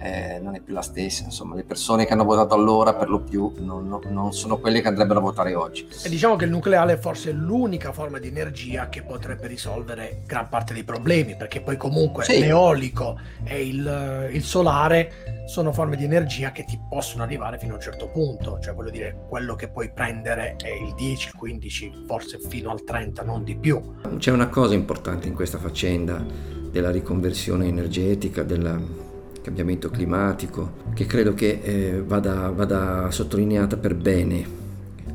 eh, 0.00 0.38
non 0.40 0.54
è 0.54 0.60
più 0.60 0.72
la 0.72 0.82
stessa. 0.82 1.24
Insomma, 1.24 1.54
le 1.54 1.64
persone 1.64 2.06
che 2.06 2.12
hanno 2.12 2.24
votato 2.24 2.54
allora 2.54 2.94
per 2.94 3.08
lo 3.08 3.20
più 3.20 3.52
non, 3.58 4.00
non, 4.08 4.32
sono 4.32 4.58
quelle 4.58 4.80
che 4.80 4.88
andrebbero 4.88 5.18
a 5.18 5.22
votare 5.22 5.54
oggi. 5.54 5.86
E 6.02 6.08
diciamo 6.08 6.36
che 6.36 6.46
il 6.46 6.50
nucleare 6.50 6.94
è 6.94 6.98
forse 6.98 7.32
l'unica 7.32 7.92
forma 7.92 8.18
di 8.18 8.28
energia 8.28 8.88
che 8.88 9.02
potrebbe 9.02 9.46
risolvere 9.46 10.22
gran 10.26 10.48
parte 10.48 10.72
dei 10.72 10.84
problemi, 10.84 11.36
perché 11.36 11.60
poi 11.60 11.76
comunque 11.76 12.24
sì. 12.24 12.38
l'eolico 12.40 13.18
e 13.44 13.66
il, 13.66 14.28
il 14.32 14.42
solare 14.42 15.44
sono 15.46 15.72
forme 15.72 15.96
di 15.96 16.04
energia 16.04 16.52
che 16.52 16.64
ti 16.64 16.80
possono 16.88 17.22
arrivare 17.22 17.58
fino 17.58 17.72
a 17.72 17.76
un 17.76 17.82
certo 17.82 18.08
punto, 18.08 18.58
cioè 18.60 18.72
voglio 18.72 18.90
dire, 18.90 19.24
quello 19.28 19.54
che 19.54 19.68
puoi 19.68 19.92
prendere 19.92 20.56
è 20.56 20.70
il 20.70 20.94
10, 20.94 21.28
il 21.28 21.34
15, 21.34 22.04
forse 22.06 22.38
fino 22.38 22.70
al 22.70 22.84
30, 22.84 23.22
non 23.22 23.44
di 23.44 23.56
più. 23.56 23.82
C'è 24.16 24.30
una 24.30 24.48
cosa 24.48 24.74
importante 24.74 25.26
in 25.26 25.34
questa 25.34 25.58
faccenda 25.58 26.24
della 26.70 26.90
riconversione 26.90 27.66
energetica, 27.66 28.44
della 28.44 29.08
cambiamento 29.42 29.90
climatico, 29.90 30.72
che 30.94 31.06
credo 31.06 31.34
che 31.34 31.60
eh, 31.62 32.02
vada, 32.02 32.50
vada, 32.50 33.10
sottolineata 33.10 33.76
per 33.76 33.94
bene, 33.94 34.58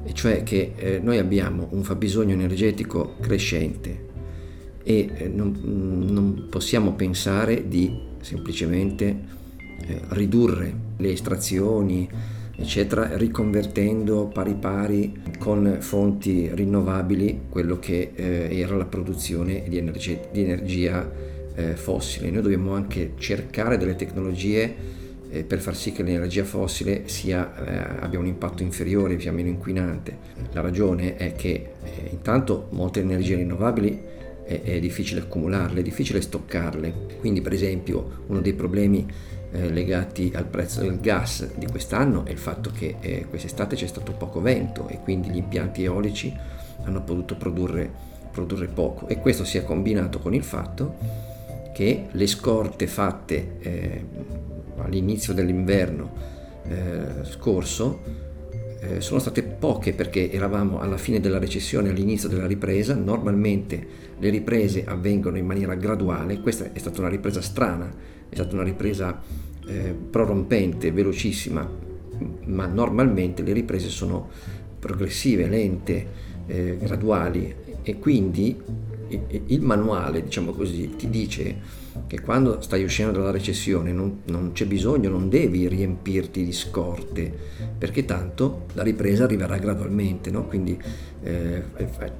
e 0.03 0.13
cioè 0.13 0.43
che 0.43 0.73
eh, 0.75 0.99
noi 1.01 1.17
abbiamo 1.17 1.67
un 1.71 1.83
fabbisogno 1.83 2.33
energetico 2.33 3.15
crescente 3.19 4.03
e 4.83 5.09
eh, 5.15 5.27
non, 5.27 5.57
non, 5.63 6.47
possiamo 6.49 6.93
pensare 6.93 7.67
di 7.67 7.91
semplicemente 8.21 9.19
eh, 9.87 10.01
ridurre 10.09 10.73
le 10.97 11.11
estrazioni, 11.11 12.07
eccetera, 12.55 13.17
riconvertendo 13.17 14.27
pari 14.27 14.53
pari 14.53 15.21
con 15.39 15.77
fonti 15.79 16.49
rinnovabili 16.53 17.41
quello 17.49 17.79
che 17.79 18.11
eh, 18.13 18.59
era 18.59 18.75
la 18.75 18.85
produzione 18.85 19.63
di 19.67 19.77
energia, 19.77 20.19
di 20.31 20.43
energia 20.43 21.33
eh, 21.55 21.75
fossili. 21.75 22.31
Noi 22.31 22.41
dobbiamo 22.41 22.73
anche 22.73 23.13
cercare 23.17 23.77
delle 23.77 23.95
tecnologie 23.95 25.03
eh, 25.29 25.43
per 25.43 25.59
far 25.59 25.75
sì 25.75 25.91
che 25.91 26.03
l'energia 26.03 26.43
fossile 26.43 27.07
sia, 27.07 27.55
eh, 27.65 28.03
abbia 28.03 28.19
un 28.19 28.27
impatto 28.27 28.63
inferiore, 28.63 29.19
sia 29.19 29.31
meno 29.31 29.49
inquinante. 29.49 30.17
La 30.51 30.61
ragione 30.61 31.15
è 31.15 31.33
che 31.33 31.73
eh, 31.83 32.09
intanto 32.11 32.67
molte 32.71 32.99
energie 32.99 33.35
rinnovabili 33.35 34.13
è, 34.45 34.61
è, 34.61 34.79
difficile 34.79 35.21
accumularle, 35.21 35.79
è 35.79 35.83
difficile 35.83 36.21
stoccarle. 36.21 37.17
Quindi 37.19 37.41
per 37.41 37.53
esempio 37.53 38.23
uno 38.27 38.41
dei 38.41 38.53
problemi 38.53 39.33
legati 39.55 40.33
al 40.35 40.43
prezzo 40.47 40.81
del 40.81 40.99
gas 40.99 41.47
di 41.55 41.65
quest'anno 41.67 42.25
è 42.25 42.31
il 42.31 42.37
fatto 42.37 42.71
che 42.71 42.97
eh, 42.99 43.25
quest'estate 43.29 43.77
c'è 43.77 43.87
stato 43.87 44.11
poco 44.11 44.41
vento 44.41 44.89
e 44.89 44.99
quindi 45.01 45.29
gli 45.29 45.37
impianti 45.37 45.85
eolici 45.85 46.35
hanno 46.83 47.01
potuto 47.03 47.37
produrre, 47.37 47.89
produrre 48.31 48.67
poco 48.67 49.07
e 49.07 49.17
questo 49.19 49.45
si 49.45 49.57
è 49.57 49.63
combinato 49.63 50.19
con 50.19 50.33
il 50.33 50.43
fatto 50.43 51.34
che 51.75 52.05
le 52.09 52.25
scorte 52.25 52.87
fatte 52.87 53.57
eh, 53.59 54.05
all'inizio 54.77 55.33
dell'inverno 55.33 56.09
eh, 56.69 57.25
scorso 57.25 57.99
eh, 58.79 59.01
sono 59.01 59.19
state 59.19 59.43
poche 59.43 59.91
perché 59.91 60.31
eravamo 60.31 60.79
alla 60.79 60.95
fine 60.95 61.19
della 61.19 61.37
recessione, 61.37 61.89
all'inizio 61.89 62.29
della 62.29 62.47
ripresa, 62.47 62.95
normalmente 62.95 63.87
le 64.17 64.29
riprese 64.29 64.85
avvengono 64.85 65.37
in 65.37 65.45
maniera 65.45 65.75
graduale, 65.75 66.39
questa 66.39 66.71
è 66.71 66.79
stata 66.79 67.01
una 67.01 67.09
ripresa 67.09 67.41
strana, 67.41 67.93
è 68.29 68.33
stata 68.35 68.53
una 68.53 68.63
ripresa 68.63 69.21
eh, 69.67 69.93
prorompente, 70.09 70.93
velocissima, 70.93 71.69
ma 72.45 72.65
normalmente 72.67 73.43
le 73.43 73.51
riprese 73.51 73.89
sono 73.89 74.29
progressive, 74.79 75.49
lente, 75.49 76.07
eh, 76.47 76.77
graduali. 76.79 77.53
E 77.83 77.99
quindi 77.99 78.57
il 79.47 79.61
manuale, 79.61 80.23
diciamo 80.23 80.51
così, 80.51 80.95
ti 80.95 81.09
dice 81.09 81.83
che 82.07 82.21
quando 82.21 82.61
stai 82.61 82.83
uscendo 82.83 83.19
dalla 83.19 83.31
recessione 83.31 83.91
non, 83.91 84.21
non, 84.25 84.51
c'è 84.51 84.65
bisogno, 84.65 85.09
non 85.09 85.29
devi 85.29 85.67
riempirti 85.67 86.43
di 86.43 86.51
scorte, 86.51 87.31
perché 87.77 88.05
tanto 88.05 88.65
la 88.73 88.83
ripresa 88.83 89.23
arriverà 89.23 89.57
gradualmente, 89.57 90.29
no? 90.29 90.45
quindi 90.45 90.77
eh, 91.23 91.63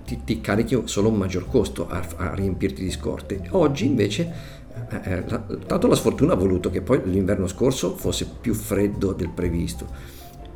ti, 0.05 0.21
ti, 0.23 0.41
carichi 0.41 0.81
solo 0.86 1.10
un 1.10 1.17
maggior 1.17 1.47
costo 1.47 1.88
a, 1.88 2.05
a 2.17 2.34
riempirti 2.34 2.84
di 2.84 2.91
scorte. 2.91 3.41
Oggi 3.49 3.86
invece, 3.86 4.31
eh, 4.89 5.01
eh, 5.03 5.23
la, 5.27 5.39
tanto 5.65 5.88
la 5.88 5.95
sfortuna 5.95 6.34
ha 6.34 6.38
voluto 6.38 6.69
che 6.69 6.81
poi 6.81 7.01
l'inverno 7.05 7.47
scorso 7.47 7.95
fosse 7.95 8.27
più 8.39 8.53
freddo 8.53 9.13
del 9.13 9.29
previsto 9.29 9.88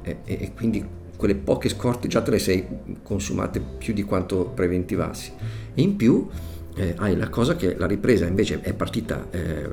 e, 0.02 0.18
e 0.26 0.54
quindi 0.54 0.98
quelle 1.20 1.36
poche 1.36 1.68
scorte 1.68 2.08
già 2.08 2.22
te 2.22 2.32
le 2.32 2.40
sei 2.40 2.66
consumate 3.04 3.60
più 3.60 3.94
di 3.94 4.04
quanto 4.04 4.46
preventivassi. 4.46 5.34
E 5.80 5.82
in 5.82 5.96
più 5.96 6.28
eh, 6.76 6.94
hai 6.98 7.16
la 7.16 7.30
cosa 7.30 7.56
che 7.56 7.78
la 7.78 7.88
ripresa 7.88 8.26
invece 8.26 8.60
è 8.60 8.74
partita 8.74 9.28
eh, 9.32 9.70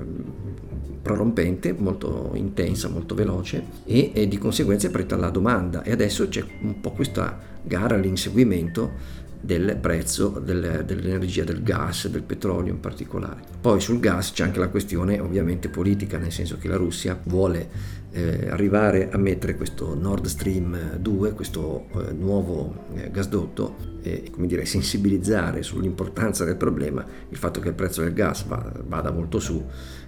prorompente, 1.02 1.72
molto 1.72 2.30
intensa, 2.34 2.88
molto 2.88 3.16
veloce 3.16 3.64
e, 3.84 4.12
e, 4.14 4.28
di 4.28 4.38
conseguenza 4.38 4.86
è 4.86 4.90
partita 4.90 5.16
la 5.16 5.30
domanda 5.30 5.82
e 5.82 5.90
adesso 5.90 6.28
c'è 6.28 6.44
un 6.62 6.80
po' 6.80 6.92
questa 6.92 7.38
gara 7.60 7.96
all'inseguimento 7.96 9.24
del 9.40 9.76
prezzo 9.80 10.40
del, 10.44 10.84
dell'energia, 10.86 11.42
del 11.42 11.62
gas, 11.64 12.06
del 12.06 12.22
petrolio 12.22 12.72
in 12.72 12.80
particolare. 12.80 13.40
Poi 13.60 13.80
sul 13.80 13.98
gas 13.98 14.30
c'è 14.30 14.44
anche 14.44 14.60
la 14.60 14.68
questione 14.68 15.18
ovviamente 15.18 15.68
politica, 15.68 16.18
nel 16.18 16.32
senso 16.32 16.56
che 16.56 16.68
la 16.68 16.76
Russia 16.76 17.18
vuole 17.24 17.68
eh, 18.16 18.48
arrivare 18.48 19.10
a 19.10 19.18
mettere 19.18 19.56
questo 19.56 19.94
Nord 19.94 20.24
Stream 20.24 20.96
2, 20.96 21.32
questo 21.32 21.86
eh, 21.92 22.12
nuovo 22.12 22.86
eh, 22.94 23.10
gasdotto, 23.10 23.94
e 24.02 24.30
come 24.30 24.46
dire, 24.46 24.64
sensibilizzare 24.64 25.62
sull'importanza 25.62 26.44
del 26.44 26.56
problema, 26.56 27.04
il 27.28 27.36
fatto 27.36 27.60
che 27.60 27.68
il 27.68 27.74
prezzo 27.74 28.00
del 28.02 28.14
gas 28.14 28.46
va, 28.46 28.72
vada 28.86 29.10
molto 29.10 29.38
su, 29.38 29.62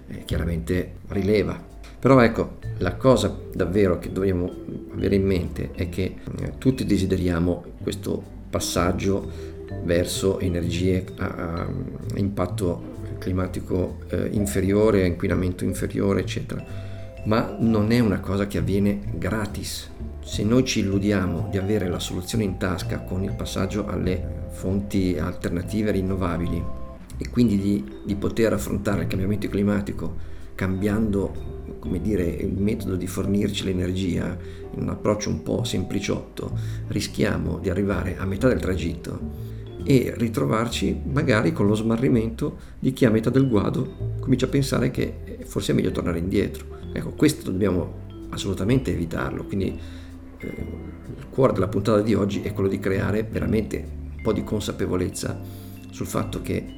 eh, 0.07 0.23
chiaramente 0.25 0.93
rileva. 1.09 1.63
Però 1.99 2.19
ecco, 2.21 2.57
la 2.79 2.95
cosa 2.95 3.37
davvero 3.53 3.99
che 3.99 4.11
dobbiamo 4.11 4.51
avere 4.93 5.15
in 5.15 5.25
mente 5.25 5.71
è 5.73 5.89
che 5.89 6.15
eh, 6.39 6.53
tutti 6.57 6.85
desideriamo 6.85 7.63
questo 7.83 8.23
passaggio 8.49 9.57
verso 9.83 10.39
energie 10.39 11.05
a, 11.17 11.25
a 11.27 11.67
impatto 12.15 12.97
climatico 13.19 13.99
eh, 14.07 14.29
inferiore, 14.31 15.03
a 15.03 15.05
inquinamento 15.05 15.63
inferiore, 15.63 16.21
eccetera. 16.21 16.88
Ma 17.29 17.55
non 17.59 17.91
è 17.91 17.99
una 17.99 18.19
cosa 18.19 18.47
che 18.47 18.57
avviene 18.57 19.01
gratis. 19.13 19.87
Se 20.19 20.43
noi 20.43 20.65
ci 20.65 20.79
illudiamo 20.79 21.49
di 21.51 21.59
avere 21.59 21.87
la 21.87 21.99
soluzione 21.99 22.43
in 22.43 22.57
tasca 22.57 23.01
con 23.01 23.23
il 23.23 23.35
passaggio 23.35 23.85
alle 23.85 24.47
fonti 24.49 25.15
alternative 25.15 25.91
rinnovabili 25.91 26.63
e 27.19 27.29
quindi 27.29 27.59
di, 27.59 27.85
di 28.03 28.15
poter 28.15 28.53
affrontare 28.53 29.03
il 29.03 29.07
cambiamento 29.07 29.47
climatico 29.47 30.15
cambiando 30.55 31.77
come 31.77 32.01
dire, 32.01 32.23
il 32.23 32.57
metodo 32.57 32.95
di 32.95 33.05
fornirci 33.05 33.63
l'energia 33.63 34.35
in 34.73 34.81
un 34.81 34.89
approccio 34.89 35.29
un 35.29 35.43
po' 35.43 35.63
sempliciotto, 35.63 36.57
rischiamo 36.87 37.59
di 37.59 37.69
arrivare 37.69 38.17
a 38.17 38.25
metà 38.25 38.47
del 38.47 38.59
tragitto 38.59 39.19
e 39.83 40.13
ritrovarci 40.17 41.01
magari 41.05 41.53
con 41.53 41.67
lo 41.67 41.75
smarrimento 41.75 42.57
di 42.79 42.91
chi 42.91 43.05
a 43.05 43.11
metà 43.11 43.29
del 43.29 43.47
guado 43.47 44.15
comincia 44.19 44.47
a 44.47 44.49
pensare 44.49 44.89
che 44.89 45.37
forse 45.45 45.73
è 45.73 45.75
meglio 45.75 45.91
tornare 45.91 46.17
indietro. 46.17 46.78
Ecco, 46.91 47.11
questo 47.11 47.51
dobbiamo 47.51 48.27
assolutamente 48.29 48.91
evitarlo, 48.91 49.45
quindi 49.45 49.79
eh, 50.37 50.47
il 50.47 51.27
cuore 51.29 51.53
della 51.53 51.67
puntata 51.67 52.01
di 52.01 52.13
oggi 52.13 52.41
è 52.41 52.53
quello 52.53 52.69
di 52.69 52.79
creare 52.79 53.23
veramente 53.23 53.77
un 54.15 54.21
po' 54.21 54.33
di 54.33 54.43
consapevolezza 54.43 55.39
sul 55.89 56.05
fatto 56.05 56.41
che 56.41 56.77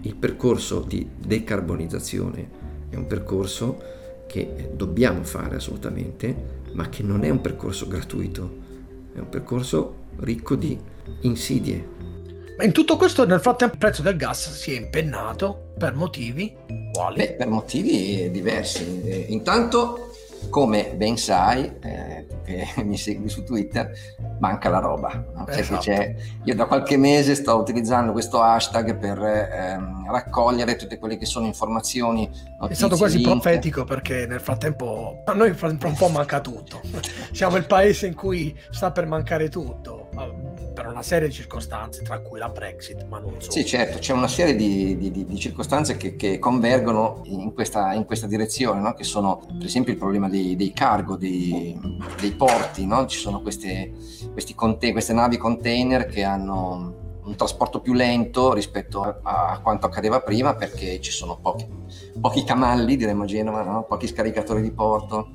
il 0.00 0.14
percorso 0.16 0.80
di 0.80 1.08
decarbonizzazione 1.18 2.48
è 2.88 2.96
un 2.96 3.06
percorso 3.06 3.78
che 4.26 4.70
dobbiamo 4.74 5.22
fare 5.22 5.56
assolutamente, 5.56 6.62
ma 6.72 6.88
che 6.88 7.02
non 7.02 7.24
è 7.24 7.30
un 7.30 7.40
percorso 7.40 7.86
gratuito, 7.86 8.64
è 9.14 9.18
un 9.18 9.28
percorso 9.28 10.04
ricco 10.18 10.56
di 10.56 10.78
insidie. 11.22 11.94
Ma 12.56 12.64
in 12.64 12.72
tutto 12.72 12.96
questo, 12.96 13.26
nel 13.26 13.40
frattempo, 13.40 13.74
il 13.74 13.80
prezzo 13.80 14.02
del 14.02 14.16
gas 14.16 14.50
si 14.52 14.74
è 14.74 14.78
impennato 14.78 15.72
per 15.76 15.94
motivi 15.94 16.54
quali? 16.92 17.16
Beh, 17.16 17.32
per 17.34 17.48
motivi 17.48 18.30
diversi. 18.30 19.02
Eh, 19.02 19.26
intanto 19.28 20.06
come 20.48 20.94
ben 20.94 21.16
sai, 21.16 21.70
eh, 21.80 22.26
che 22.44 22.66
mi 22.84 22.96
segui 22.96 23.28
su 23.28 23.42
Twitter, 23.44 23.90
manca 24.38 24.68
la 24.68 24.78
roba. 24.78 25.24
No? 25.34 25.46
Esatto. 25.48 25.90
io 26.44 26.54
da 26.54 26.66
qualche 26.66 26.96
mese 26.96 27.34
sto 27.34 27.56
utilizzando 27.56 28.12
questo 28.12 28.40
hashtag 28.40 28.96
per 28.96 29.18
ehm, 29.22 30.10
raccogliere 30.10 30.76
tutte 30.76 30.98
quelle 30.98 31.16
che 31.16 31.26
sono 31.26 31.46
informazioni. 31.46 32.26
Notizie, 32.26 32.68
È 32.68 32.74
stato 32.74 32.96
quasi 32.96 33.18
link. 33.18 33.28
profetico 33.30 33.84
perché 33.84 34.26
nel 34.26 34.40
frattempo 34.40 35.22
a 35.24 35.32
noi 35.32 35.52
fra 35.54 35.68
un 35.68 35.94
po' 35.96 36.08
manca 36.08 36.40
tutto. 36.40 36.80
Siamo 37.32 37.56
il 37.56 37.66
paese 37.66 38.06
in 38.06 38.14
cui 38.14 38.56
sta 38.70 38.90
per 38.92 39.06
mancare 39.06 39.48
tutto 39.48 40.08
per 40.76 40.86
una 40.88 41.02
serie 41.02 41.28
di 41.28 41.32
circostanze, 41.32 42.02
tra 42.02 42.18
cui 42.18 42.38
la 42.38 42.50
Brexit, 42.50 43.06
ma 43.06 43.18
non 43.18 43.36
solo. 43.38 43.50
Sì, 43.50 43.64
certo, 43.64 43.96
c'è 43.98 44.12
una 44.12 44.28
serie 44.28 44.54
di, 44.54 44.98
di, 44.98 45.10
di 45.24 45.38
circostanze 45.38 45.96
che, 45.96 46.16
che, 46.16 46.38
convergono 46.38 47.22
in 47.24 47.54
questa, 47.54 47.94
in 47.94 48.04
questa 48.04 48.26
direzione, 48.26 48.80
no? 48.80 48.92
che 48.92 49.02
sono 49.02 49.40
per 49.56 49.64
esempio 49.64 49.94
il 49.94 49.98
problema 49.98 50.28
dei, 50.28 50.54
dei 50.54 50.74
cargo, 50.74 51.16
dei, 51.16 51.80
dei 52.20 52.32
porti, 52.32 52.84
no? 52.84 53.06
ci 53.06 53.18
sono 53.18 53.40
queste, 53.40 53.92
conte- 54.54 54.92
queste 54.92 55.14
navi 55.14 55.38
container 55.38 56.04
che 56.04 56.22
hanno 56.22 57.04
un 57.24 57.34
trasporto 57.36 57.80
più 57.80 57.94
lento 57.94 58.52
rispetto 58.52 59.02
a, 59.02 59.18
a, 59.22 59.60
quanto 59.60 59.86
accadeva 59.86 60.20
prima 60.20 60.54
perché 60.56 61.00
ci 61.00 61.10
sono 61.10 61.38
pochi, 61.40 61.66
pochi 62.20 62.44
camalli, 62.44 62.96
diremmo 62.96 63.22
a 63.22 63.26
Genova, 63.26 63.62
no? 63.62 63.84
pochi 63.84 64.06
scaricatori 64.06 64.60
di 64.60 64.72
porto 64.72 65.30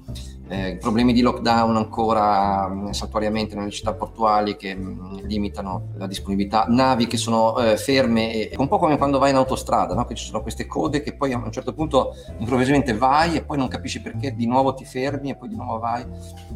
eh, 0.51 0.75
problemi 0.75 1.13
di 1.13 1.21
lockdown 1.21 1.77
ancora 1.77 2.67
mh, 2.67 2.73
mm, 2.73 2.89
saltuariamente 2.89 3.55
nelle 3.55 3.69
città 3.69 3.93
portuali 3.93 4.57
che 4.57 4.75
mh, 4.75 4.81
mm, 4.81 5.17
limitano 5.23 5.93
la 5.95 6.07
disponibilità, 6.07 6.65
navi 6.67 7.07
che 7.07 7.15
sono 7.15 7.57
eh, 7.57 7.77
ferme, 7.77 8.49
e, 8.49 8.55
un 8.57 8.67
po' 8.67 8.77
come 8.77 8.97
quando 8.97 9.17
vai 9.17 9.29
in 9.29 9.37
autostrada, 9.37 9.93
no? 9.93 10.03
che 10.03 10.15
ci 10.15 10.25
sono 10.25 10.41
queste 10.41 10.67
code 10.67 11.01
che 11.01 11.13
poi 11.13 11.31
a 11.31 11.37
un 11.37 11.51
certo 11.53 11.73
punto 11.73 12.13
improvvisamente 12.37 12.93
vai 12.93 13.37
e 13.37 13.43
poi 13.43 13.57
non 13.57 13.69
capisci 13.69 14.01
perché 14.01 14.35
di 14.35 14.45
nuovo 14.45 14.73
ti 14.73 14.83
fermi 14.83 15.29
e 15.29 15.35
poi 15.37 15.47
di 15.47 15.55
nuovo 15.55 15.79
vai. 15.79 16.05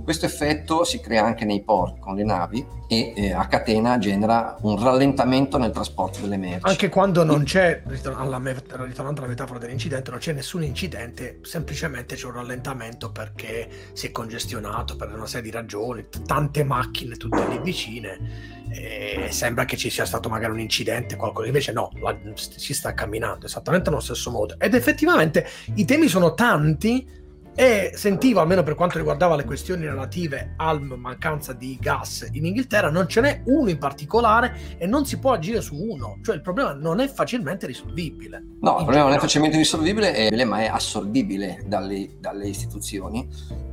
Questo 0.03 0.25
effetto 0.25 0.83
si 0.83 0.99
crea 0.99 1.23
anche 1.23 1.45
nei 1.45 1.63
porti 1.63 1.99
con 2.01 2.15
le 2.15 2.25
navi 2.25 2.65
e 2.87 3.13
eh, 3.15 3.31
a 3.31 3.47
catena 3.47 3.97
genera 3.97 4.57
un 4.61 4.81
rallentamento 4.81 5.57
nel 5.57 5.71
trasporto 5.71 6.19
delle 6.19 6.37
merci. 6.37 6.67
Anche 6.67 6.89
quando 6.89 7.23
non 7.23 7.43
c'è, 7.43 7.81
ritornando 7.85 8.35
alla 8.35 9.27
metafora 9.27 9.57
dell'incidente, 9.57 10.11
non 10.11 10.19
c'è 10.19 10.33
nessun 10.33 10.63
incidente, 10.63 11.39
semplicemente 11.43 12.15
c'è 12.15 12.25
un 12.25 12.33
rallentamento 12.33 13.11
perché 13.11 13.84
si 13.93 14.07
è 14.07 14.11
congestionato 14.11 14.95
per 14.95 15.13
una 15.13 15.25
serie 15.25 15.49
di 15.49 15.55
ragioni, 15.55 16.07
t- 16.09 16.21
tante 16.23 16.63
macchine 16.63 17.15
tutte 17.15 17.47
lì 17.47 17.59
vicine 17.59 18.63
e 18.69 19.27
sembra 19.31 19.65
che 19.65 19.77
ci 19.77 19.89
sia 19.89 20.05
stato 20.05 20.27
magari 20.29 20.53
un 20.53 20.59
incidente, 20.59 21.15
qualcosa. 21.15 21.47
Invece 21.47 21.71
no, 21.71 21.91
la, 22.01 22.15
si 22.33 22.73
sta 22.73 22.93
camminando 22.93 23.45
esattamente 23.45 23.89
allo 23.89 23.99
stesso 23.99 24.31
modo. 24.31 24.55
Ed 24.59 24.73
effettivamente 24.73 25.47
i 25.75 25.85
temi 25.85 26.07
sono 26.07 26.33
tanti 26.33 27.23
e 27.55 27.93
sentivo, 27.95 28.41
almeno 28.41 28.63
per 28.63 28.75
quanto 28.75 28.97
riguardava 28.97 29.37
le 29.37 29.45
questioni 29.45 29.85
relative 29.85 30.55
alla 30.57 30.95
mancanza 30.97 31.53
di 31.53 31.77
gas 31.79 32.27
in 32.33 32.45
Inghilterra, 32.45 32.89
non 32.89 33.07
ce 33.07 33.21
n'è 33.21 33.41
uno 33.45 33.69
in 33.69 33.77
particolare 33.77 34.75
e 34.77 34.85
non 34.85 35.05
si 35.05 35.17
può 35.19 35.31
agire 35.31 35.61
su 35.61 35.75
uno, 35.75 36.19
cioè 36.21 36.35
il 36.35 36.41
problema 36.41 36.73
non 36.73 36.99
è 36.99 37.07
facilmente 37.07 37.65
risolvibile. 37.65 38.43
No, 38.59 38.77
il 38.77 38.83
problema 38.83 39.05
non 39.05 39.13
è 39.13 39.19
facilmente 39.19 39.55
risolvibile, 39.55 40.43
ma 40.43 40.59
è 40.59 40.65
assorbibile 40.65 41.63
dalle, 41.65 42.17
dalle 42.19 42.47
istituzioni 42.47 43.25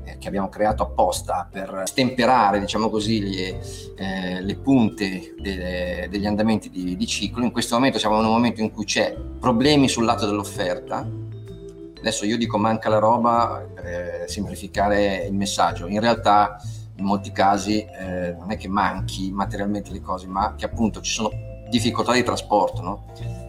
eh, 0.05 0.16
che 0.18 0.29
abbiamo 0.29 0.49
creato 0.49 0.85
apposta 0.85 1.49
per 1.51 1.83
stemperare, 1.87 2.61
diciamo 2.61 2.88
così, 2.88 3.35
le, 3.35 3.61
eh, 3.97 4.40
le 4.42 4.57
punte 4.57 5.35
de, 5.40 6.07
degli 6.09 6.27
andamenti 6.27 6.71
di, 6.71 6.97
di 6.97 7.07
ciclo. 7.07 7.42
In 7.42 7.51
questo 7.51 7.75
momento 7.75 7.99
siamo 7.99 8.21
in 8.21 8.27
un 8.27 8.33
momento 8.33 8.61
in 8.61 8.71
cui 8.71 8.85
c'è 8.85 9.16
problemi 9.40 9.88
sul 9.88 10.05
lato 10.05 10.27
dell'offerta, 10.27 11.31
Adesso 12.03 12.25
io 12.25 12.37
dico 12.37 12.59
manca 12.59 12.88
la 12.88 12.99
roba 12.99 13.65
per 13.73 13.87
eh, 13.87 14.25
semplificare 14.27 15.25
il 15.25 15.35
messaggio. 15.35 15.87
In 15.87 16.01
realtà 16.01 16.61
in 16.97 17.05
molti 17.05 17.31
casi 17.31 17.79
eh, 17.79 18.35
non 18.37 18.51
è 18.51 18.57
che 18.57 18.67
manchi 18.67 19.31
materialmente 19.31 19.93
le 19.93 20.01
cose, 20.01 20.27
ma 20.27 20.57
che 20.57 20.65
appunto 20.65 21.01
ci 21.01 21.12
sono 21.12 21.31
difficoltà 21.69 22.12
di 22.12 22.25
trasporto, 22.25 22.83
no? 22.83 23.05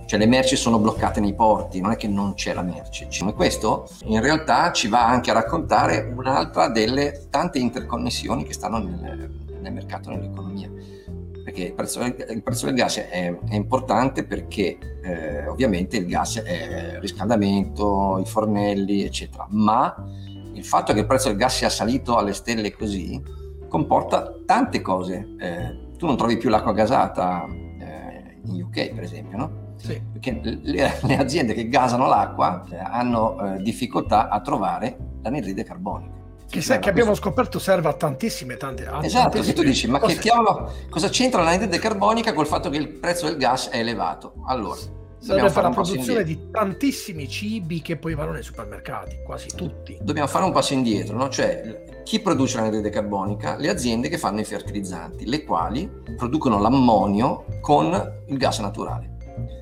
Cioè 0.06 0.20
le 0.20 0.28
merci 0.28 0.56
sono 0.56 0.78
bloccate 0.78 1.20
nei 1.20 1.34
porti, 1.34 1.82
non 1.82 1.94
è 1.94 1.96
che 1.96 2.08
non 2.08 2.36
c'è 2.36 2.54
la 2.54 2.62
merce. 2.62 3.08
E 3.10 3.34
questo 3.34 3.90
in 4.04 4.22
realtà 4.22 4.72
ci 4.72 4.88
va 4.88 5.08
anche 5.08 5.32
a 5.32 5.34
raccontare 5.34 6.14
un'altra 6.16 6.68
delle 6.68 7.26
tante 7.32 7.58
interconnessioni 7.58 8.44
che 8.44 8.54
stanno 8.54 8.78
nel, 8.78 9.32
nel 9.62 9.74
mercato, 9.74 10.12
nell'economia 10.12 10.43
perché 11.54 11.66
il 11.66 11.74
prezzo, 11.74 12.02
il 12.04 12.42
prezzo 12.42 12.66
del 12.66 12.74
gas 12.74 12.98
è, 12.98 13.38
è 13.48 13.56
importante 13.56 14.26
perché 14.26 14.78
eh, 15.04 15.48
ovviamente 15.48 15.98
il 15.98 16.08
gas 16.08 16.42
è 16.42 16.98
riscaldamento, 17.00 18.20
i 18.20 18.26
fornelli, 18.26 19.04
eccetera, 19.04 19.46
ma 19.52 19.96
il 20.54 20.66
fatto 20.66 20.94
che 20.94 21.02
il 21.02 21.06
prezzo 21.06 21.28
del 21.28 21.38
gas 21.38 21.58
sia 21.58 21.70
salito 21.70 22.18
alle 22.18 22.34
stelle 22.34 22.76
così 22.76 23.22
comporta 23.70 24.34
tante 24.46 24.82
cose. 24.82 25.36
Eh, 25.40 25.92
tu 25.96 26.08
non 26.08 26.18
trovi 26.18 26.38
più 26.38 26.50
l'acqua 26.50 26.74
gasata 26.74 27.46
eh, 27.46 28.40
in 28.46 28.64
UK, 28.64 28.94
per 28.96 29.04
esempio, 29.04 29.38
no? 29.38 29.62
Sì. 29.78 30.02
Perché 30.12 30.40
le, 30.42 30.92
le, 31.02 31.18
aziende 31.18 31.54
che 31.54 31.68
gasano 31.68 32.08
l'acqua 32.08 32.66
eh, 32.72 32.78
hanno 32.78 33.40
eh, 33.40 33.62
difficoltà 33.62 34.30
a 34.30 34.42
trovare 34.42 34.98
l'anidride 35.22 35.64
carbonica 35.64 36.23
che, 36.54 36.62
se, 36.62 36.78
che 36.78 36.90
abbiamo 36.90 37.16
scoperto 37.16 37.58
serve 37.58 37.90
a 37.90 37.94
tantissime 37.94 38.58
tante 38.58 38.86
altre 38.86 39.08
esatto 39.08 39.42
che 39.42 39.54
tu 39.54 39.64
dici 39.64 39.88
ma 39.88 40.00
che 40.00 40.16
diavolo 40.16 40.72
cosa 40.88 41.10
c'entra 41.10 41.42
l'anidride 41.42 41.80
carbonica 41.80 42.32
col 42.34 42.46
fatto 42.46 42.70
che 42.70 42.78
il 42.78 42.90
prezzo 42.90 43.26
del 43.26 43.38
gas 43.38 43.70
è 43.70 43.80
elevato? 43.80 44.36
Allora 44.46 44.80
serve 45.18 45.50
per 45.50 45.64
la 45.64 45.70
produzione 45.72 46.24
di 46.24 46.52
tantissimi 46.52 47.28
cibi 47.28 47.82
che 47.82 47.98
poi 47.98 48.14
vanno 48.14 48.34
nei 48.34 48.44
supermercati 48.44 49.22
quasi 49.26 49.48
tutti. 49.56 49.98
Dobbiamo 50.00 50.28
fare 50.28 50.46
un 50.46 50.52
passo 50.52 50.74
indietro 50.74 51.18
no? 51.18 51.28
cioè 51.30 52.02
chi 52.04 52.20
produce 52.20 52.58
l'anidride 52.58 52.90
carbonica 52.92 53.56
le 53.56 53.70
aziende 53.70 54.08
che 54.08 54.20
fanno 54.20 54.42
i 54.42 54.46
fertilizzanti 54.46 55.26
le 55.26 55.44
quali 55.44 55.90
producono 56.16 56.60
l'ammonio 56.60 57.46
con 57.62 58.22
il 58.28 58.38
gas 58.38 58.60
naturale. 58.60 59.10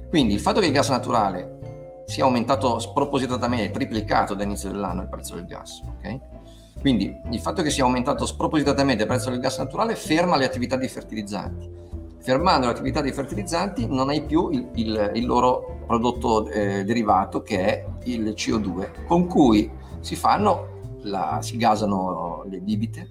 Quindi 0.10 0.34
il 0.34 0.42
fatto 0.42 0.60
che 0.60 0.66
il 0.66 0.74
gas 0.74 0.90
naturale 0.90 2.04
sia 2.06 2.26
aumentato 2.26 2.80
spropositatamente 2.80 3.72
triplicato 3.72 4.34
dall'inizio 4.34 4.70
dell'anno 4.70 5.04
il 5.04 5.08
prezzo 5.08 5.36
del 5.36 5.46
gas 5.46 5.82
ok 5.86 6.41
quindi 6.82 7.16
il 7.30 7.40
fatto 7.40 7.62
che 7.62 7.70
sia 7.70 7.84
aumentato 7.84 8.26
spropositatamente 8.26 9.04
il 9.04 9.08
prezzo 9.08 9.30
del 9.30 9.40
gas 9.40 9.60
naturale 9.60 9.96
ferma 9.96 10.36
le 10.36 10.46
attività 10.46 10.76
di 10.76 10.88
fertilizzanti. 10.88 11.80
Fermando 12.20 12.66
le 12.66 12.74
attività 12.74 13.02
di 13.02 13.12
fertilizzanti 13.12 13.88
non 13.88 14.10
hai 14.10 14.24
più 14.24 14.50
il, 14.50 14.68
il, 14.76 15.12
il 15.16 15.26
loro 15.26 15.84
prodotto 15.86 16.48
eh, 16.48 16.84
derivato 16.84 17.42
che 17.42 17.66
è 17.66 17.86
il 18.06 18.34
CO2, 18.36 19.06
con 19.06 19.28
cui 19.28 19.70
si 20.00 20.20
la, 21.04 21.40
si 21.42 21.58
gasano 21.58 22.44
le 22.50 22.60
bibite, 22.60 23.10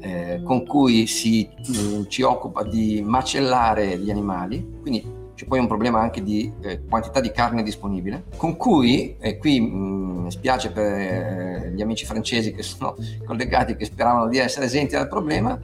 eh, 0.00 0.40
con 0.44 0.64
cui 0.64 1.06
si 1.06 1.48
mh, 1.54 1.78
mm, 1.78 2.02
ci 2.08 2.22
occupa 2.22 2.62
di 2.62 3.02
macellare 3.04 3.98
gli 3.98 4.10
animali, 4.10 4.78
quindi 4.80 5.21
c'è 5.42 5.48
poi 5.48 5.58
un 5.58 5.66
problema 5.66 6.00
anche 6.00 6.22
di 6.22 6.52
eh, 6.62 6.82
quantità 6.88 7.20
di 7.20 7.32
carne 7.32 7.64
disponibile, 7.64 8.24
con 8.36 8.56
cui, 8.56 9.16
e 9.18 9.38
qui 9.38 9.60
mi 9.60 10.30
spiace 10.30 10.70
per 10.70 10.84
eh, 10.84 11.72
gli 11.74 11.82
amici 11.82 12.04
francesi 12.04 12.52
che 12.54 12.62
sono 12.62 12.94
collegati, 13.26 13.74
che 13.74 13.84
speravano 13.84 14.28
di 14.28 14.38
essere 14.38 14.66
esenti 14.66 14.94
dal 14.94 15.08
problema, 15.08 15.58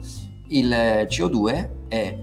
il 0.49 0.69
CO2 1.09 1.77
è 1.89 2.17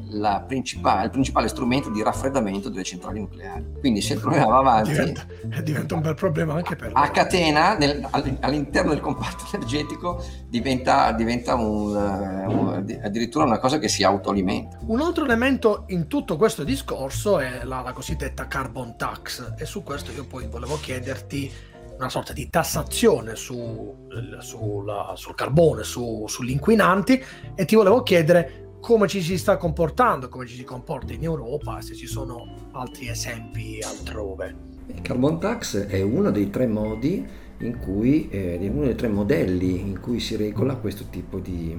principale, 0.46 1.04
il 1.04 1.10
principale 1.10 1.48
strumento 1.48 1.90
di 1.90 2.02
raffreddamento 2.02 2.68
delle 2.68 2.84
centrali 2.84 3.20
nucleari. 3.20 3.64
Quindi 3.80 4.00
se 4.00 4.14
il 4.14 4.20
problema 4.20 4.46
va 4.46 4.58
avanti... 4.58 4.90
Diventa, 4.90 5.26
diventa 5.62 5.94
un 5.94 6.00
bel 6.00 6.14
problema 6.14 6.54
anche 6.54 6.76
per... 6.76 6.92
A 6.94 7.10
catena, 7.10 7.76
nel, 7.76 8.06
all'interno 8.40 8.90
del 8.90 9.00
comparto 9.00 9.44
energetico, 9.54 10.24
diventa, 10.48 11.12
diventa 11.12 11.54
un, 11.56 11.94
un, 11.94 12.98
addirittura 13.02 13.44
una 13.44 13.58
cosa 13.58 13.78
che 13.78 13.88
si 13.88 14.04
autoalimenta. 14.04 14.78
Un 14.86 15.00
altro 15.00 15.24
elemento 15.24 15.84
in 15.88 16.06
tutto 16.06 16.36
questo 16.36 16.64
discorso 16.64 17.38
è 17.40 17.64
la, 17.64 17.80
la 17.80 17.92
cosiddetta 17.92 18.46
carbon 18.46 18.96
tax 18.96 19.54
e 19.58 19.64
su 19.66 19.82
questo 19.82 20.12
io 20.12 20.24
poi 20.24 20.46
volevo 20.46 20.78
chiederti 20.80 21.74
una 21.96 22.08
sorta 22.08 22.32
di 22.32 22.48
tassazione 22.50 23.36
su, 23.36 24.08
sulla, 24.40 25.12
sul 25.16 25.34
carbone, 25.34 25.82
su, 25.82 26.24
sugli 26.28 26.50
inquinanti 26.50 27.22
e 27.54 27.64
ti 27.64 27.74
volevo 27.74 28.02
chiedere 28.02 28.64
come 28.80 29.08
ci 29.08 29.20
si 29.22 29.36
sta 29.38 29.56
comportando, 29.56 30.28
come 30.28 30.46
ci 30.46 30.54
si 30.54 30.64
comporta 30.64 31.12
in 31.12 31.24
Europa, 31.24 31.80
se 31.80 31.94
ci 31.94 32.06
sono 32.06 32.68
altri 32.72 33.08
esempi 33.08 33.80
altrove. 33.82 34.54
Il 34.86 35.00
carbon 35.00 35.40
tax 35.40 35.86
è 35.86 36.00
uno 36.02 36.30
dei 36.30 36.50
tre 36.50 36.66
modi 36.66 37.26
in 37.58 37.78
cui, 37.78 38.28
eh, 38.28 38.58
uno 38.72 38.84
dei 38.84 38.94
tre 38.94 39.08
modelli 39.08 39.80
in 39.80 40.00
cui 40.00 40.20
si 40.20 40.36
regola 40.36 40.76
questo 40.76 41.06
tipo 41.10 41.40
di, 41.40 41.76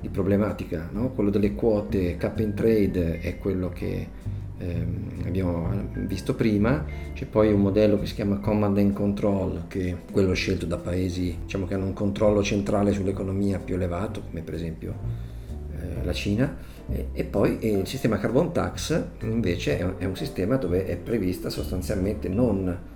di 0.00 0.08
problematica. 0.08 0.88
No? 0.92 1.12
Quello 1.12 1.30
delle 1.30 1.54
quote 1.54 2.16
cap 2.16 2.38
and 2.40 2.54
trade 2.54 3.20
è 3.20 3.38
quello 3.38 3.70
che 3.70 4.08
ehm, 4.64 5.26
abbiamo 5.26 5.68
visto 6.06 6.34
prima, 6.34 6.84
c'è 7.12 7.26
poi 7.26 7.52
un 7.52 7.60
modello 7.60 7.98
che 7.98 8.06
si 8.06 8.14
chiama 8.14 8.38
Command 8.38 8.78
and 8.78 8.92
Control, 8.92 9.64
che 9.68 9.88
è 9.90 9.96
quello 10.10 10.32
scelto 10.32 10.66
da 10.66 10.76
paesi 10.76 11.36
diciamo, 11.42 11.66
che 11.66 11.74
hanno 11.74 11.86
un 11.86 11.92
controllo 11.92 12.42
centrale 12.42 12.92
sull'economia 12.92 13.58
più 13.58 13.74
elevato, 13.74 14.22
come 14.22 14.42
per 14.42 14.54
esempio 14.54 14.94
eh, 15.72 16.04
la 16.04 16.12
Cina, 16.12 16.56
e, 16.88 17.08
e 17.12 17.24
poi 17.24 17.58
il 17.60 17.86
sistema 17.86 18.18
Carbon 18.18 18.52
Tax 18.52 19.02
invece 19.22 19.78
è 19.78 19.84
un, 19.84 19.94
è 19.98 20.04
un 20.04 20.16
sistema 20.16 20.56
dove 20.56 20.86
è 20.86 20.96
prevista 20.96 21.48
sostanzialmente 21.50 22.28
non 22.28 22.92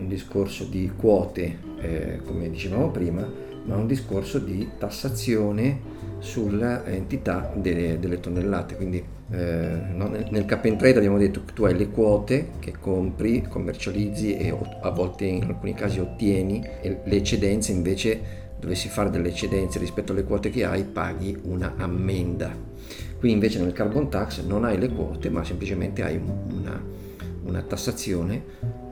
un 0.00 0.08
discorso 0.08 0.64
di 0.64 0.90
quote, 0.96 1.58
eh, 1.80 2.20
come 2.24 2.50
dicevamo 2.50 2.90
prima, 2.90 3.28
ma 3.64 3.76
un 3.76 3.86
discorso 3.86 4.38
di 4.38 4.66
tassazione 4.78 5.98
sull'entità 6.18 7.52
delle, 7.54 7.98
delle 7.98 8.18
tonnellate. 8.18 8.76
Quindi 8.76 9.04
eh, 9.32 9.80
no, 9.94 10.08
nel 10.08 10.44
cap 10.44 10.64
and 10.64 10.76
trade 10.76 10.96
abbiamo 10.96 11.18
detto 11.18 11.44
che 11.44 11.52
tu 11.52 11.64
hai 11.64 11.76
le 11.76 11.88
quote 11.88 12.50
che 12.58 12.72
compri, 12.80 13.42
commercializzi 13.42 14.36
e 14.36 14.54
a 14.82 14.90
volte 14.90 15.24
in 15.24 15.44
alcuni 15.44 15.74
casi 15.74 16.00
ottieni 16.00 16.66
e 16.80 17.00
le 17.04 17.16
eccedenze 17.16 17.70
invece 17.70 18.38
dovessi 18.58 18.88
fare 18.88 19.08
delle 19.10 19.28
eccedenze 19.28 19.78
rispetto 19.78 20.12
alle 20.12 20.24
quote 20.24 20.50
che 20.50 20.64
hai 20.64 20.84
paghi 20.84 21.38
una 21.44 21.74
ammenda. 21.76 22.52
Qui 23.18 23.30
invece 23.30 23.60
nel 23.60 23.72
carbon 23.72 24.10
tax 24.10 24.42
non 24.44 24.64
hai 24.64 24.78
le 24.78 24.88
quote 24.88 25.30
ma 25.30 25.44
semplicemente 25.44 26.02
hai 26.02 26.16
una, 26.16 26.82
una 27.44 27.62
tassazione, 27.62 28.42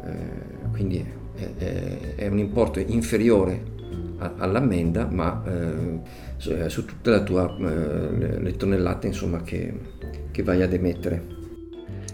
eh, 0.04 0.70
quindi 0.70 1.04
è, 1.34 1.48
è, 1.58 2.14
è 2.14 2.26
un 2.28 2.38
importo 2.38 2.78
inferiore 2.78 3.76
all'ammenda, 4.18 5.06
ma 5.10 5.42
eh, 5.46 6.00
su, 6.36 6.50
eh, 6.50 6.68
su 6.68 6.84
tutte 6.84 7.14
eh, 7.14 8.40
le 8.40 8.56
tonnellate 8.56 9.06
insomma, 9.06 9.42
che, 9.42 9.72
che 10.38 10.44
vai 10.44 10.62
ad 10.62 10.72
emettere. 10.72 11.36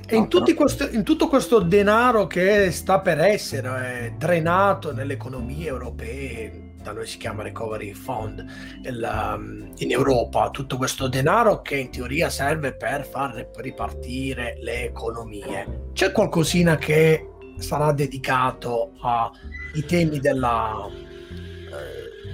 E 0.06 0.16
in, 0.16 0.28
questo, 0.28 0.88
in, 0.90 1.02
tutto 1.02 1.28
questo 1.28 1.60
denaro 1.60 2.26
che 2.26 2.70
sta 2.70 3.00
per 3.00 3.20
essere 3.20 4.06
eh, 4.06 4.14
drenato 4.16 4.92
nelle 4.92 5.14
economie 5.14 5.66
europee, 5.66 6.72
da 6.82 6.92
noi 6.92 7.06
si 7.06 7.18
chiama 7.18 7.42
Recovery 7.42 7.92
Fund, 7.92 8.44
il, 8.82 9.34
um, 9.34 9.72
in 9.76 9.90
Europa, 9.90 10.50
tutto 10.50 10.76
questo 10.76 11.08
denaro 11.08 11.60
che 11.60 11.76
in 11.76 11.90
teoria 11.90 12.30
serve 12.30 12.74
per 12.74 13.06
far 13.06 13.50
ripartire 13.56 14.56
le 14.60 14.84
economie, 14.84 15.88
c'è 15.92 16.12
qualcosina 16.12 16.76
che 16.76 17.28
sarà 17.58 17.92
dedicato 17.92 18.92
ai 19.02 19.84
temi 19.84 20.18
della, 20.18 20.88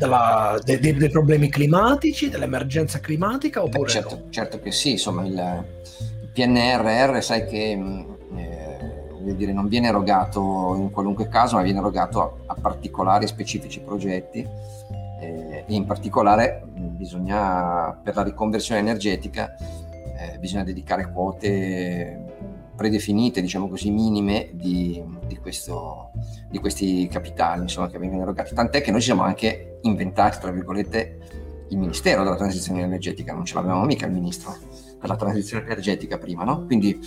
della, 0.01 0.59
de, 0.65 0.81
de, 0.81 0.97
dei 0.97 1.11
problemi 1.11 1.51
climatici, 1.51 2.31
dell'emergenza 2.31 3.01
climatica 3.01 3.63
oppure 3.63 3.85
Beh, 3.85 3.91
certo, 3.91 4.15
no? 4.15 4.31
certo, 4.31 4.61
che 4.61 4.73
sì, 4.73 4.93
insomma 4.93 5.25
il, 5.27 5.65
PNRR 6.33 7.21
sai 7.21 7.47
che 7.47 7.77
mm, 7.77 8.01
eh, 8.37 9.35
dire, 9.35 9.53
non 9.53 9.69
viene 9.69 9.89
erogato 9.89 10.75
in 10.79 10.91
qualunque 10.91 11.29
caso, 11.29 11.57
ma 11.57 11.63
viene 11.63 11.81
erogato 11.81 12.23
a, 12.47 12.55
a 12.55 12.55
particolari 12.55 13.27
specifici 13.27 13.81
progetti 13.81 14.47
eh, 15.21 15.65
e 15.67 15.75
in 15.75 15.85
particolare 15.85 16.63
mm, 16.67 16.97
bisogna, 16.97 17.93
per 18.03 18.15
la 18.15 18.23
riconversione 18.23 18.81
energetica, 18.81 19.55
eh, 19.55 20.39
bisogna 20.39 20.65
dedicare 20.65 21.11
quote 21.13 22.29
predefinite, 22.75 23.43
diciamo 23.43 23.69
così, 23.69 23.91
minime 23.91 24.49
di, 24.53 25.03
di, 25.27 25.37
questo, 25.37 26.13
di 26.49 26.59
questi 26.59 27.07
capitali 27.09 27.63
insomma, 27.63 27.91
che 27.91 27.99
vengono 27.99 28.23
erogati. 28.23 28.55
Tant'è 28.55 28.81
che 28.81 28.91
noi 28.91 29.01
ci 29.01 29.07
siamo 29.07 29.23
anche 29.23 29.70
inventati, 29.83 30.39
tra 30.41 30.51
virgolette, 30.51 31.19
il 31.69 31.79
Ministero 31.79 32.23
della 32.25 32.37
Transizione 32.37 32.83
Energetica, 32.83 33.33
non 33.33 33.45
ce 33.45 33.55
l'avevamo 33.55 33.85
mica 33.85 34.07
il 34.07 34.13
Ministro 34.13 34.57
della 35.01 35.17
Transizione 35.17 35.65
Energetica 35.65 36.19
prima, 36.19 36.45
no? 36.45 36.65
Quindi 36.67 36.99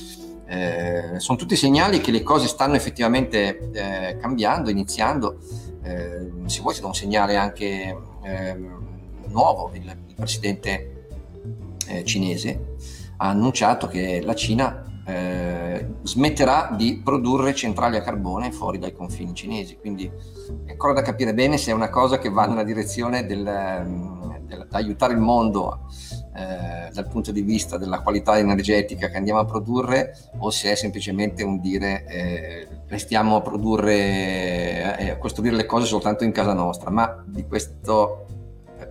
eh, 0.45 1.15
sono 1.17 1.37
tutti 1.37 1.55
segnali 1.55 1.99
che 1.99 2.11
le 2.11 2.23
cose 2.23 2.47
stanno 2.47 2.75
effettivamente 2.75 3.69
eh, 3.71 4.17
cambiando, 4.17 4.69
iniziando. 4.69 5.39
Eh, 5.83 6.31
se 6.45 6.61
vuoi 6.61 6.79
do 6.79 6.87
un 6.87 6.95
segnale 6.95 7.35
anche 7.35 7.97
ehm, 8.23 8.85
nuovo, 9.27 9.71
il, 9.73 9.83
il 9.83 10.15
presidente 10.15 11.07
eh, 11.87 12.03
cinese 12.05 12.75
ha 13.17 13.29
annunciato 13.29 13.87
che 13.87 14.21
la 14.23 14.35
Cina 14.35 14.92
eh, 15.05 15.85
smetterà 16.03 16.73
di 16.77 17.01
produrre 17.03 17.53
centrali 17.53 17.97
a 17.97 18.01
carbone 18.01 18.51
fuori 18.51 18.79
dai 18.79 18.93
confini 18.93 19.33
cinesi. 19.33 19.77
Quindi 19.77 20.09
è 20.65 20.71
ancora 20.71 20.93
da 20.93 21.01
capire 21.01 21.33
bene 21.33 21.57
se 21.57 21.71
è 21.71 21.73
una 21.73 21.89
cosa 21.89 22.19
che 22.19 22.29
va 22.29 22.45
nella 22.45 22.63
direzione 22.63 23.25
del, 23.25 23.43
del, 24.45 24.67
aiutare 24.71 25.13
il 25.13 25.19
mondo 25.19 25.87
eh, 26.35 26.89
dal 26.91 27.07
punto 27.07 27.31
di 27.31 27.41
vista 27.41 27.77
della 27.77 28.01
qualità 28.01 28.37
energetica 28.37 29.09
che 29.09 29.17
andiamo 29.17 29.39
a 29.39 29.45
produrre 29.45 30.15
o 30.37 30.49
se 30.49 30.71
è 30.71 30.75
semplicemente 30.75 31.43
un 31.43 31.59
dire 31.59 32.05
eh, 32.05 32.67
restiamo 32.87 33.37
a 33.37 33.41
produrre 33.41 34.97
eh, 34.97 35.09
a 35.11 35.17
costruire 35.17 35.55
le 35.55 35.65
cose 35.65 35.85
soltanto 35.85 36.23
in 36.23 36.31
casa 36.31 36.53
nostra. 36.53 36.89
Ma 36.89 37.23
di 37.25 37.45
questo 37.45 38.25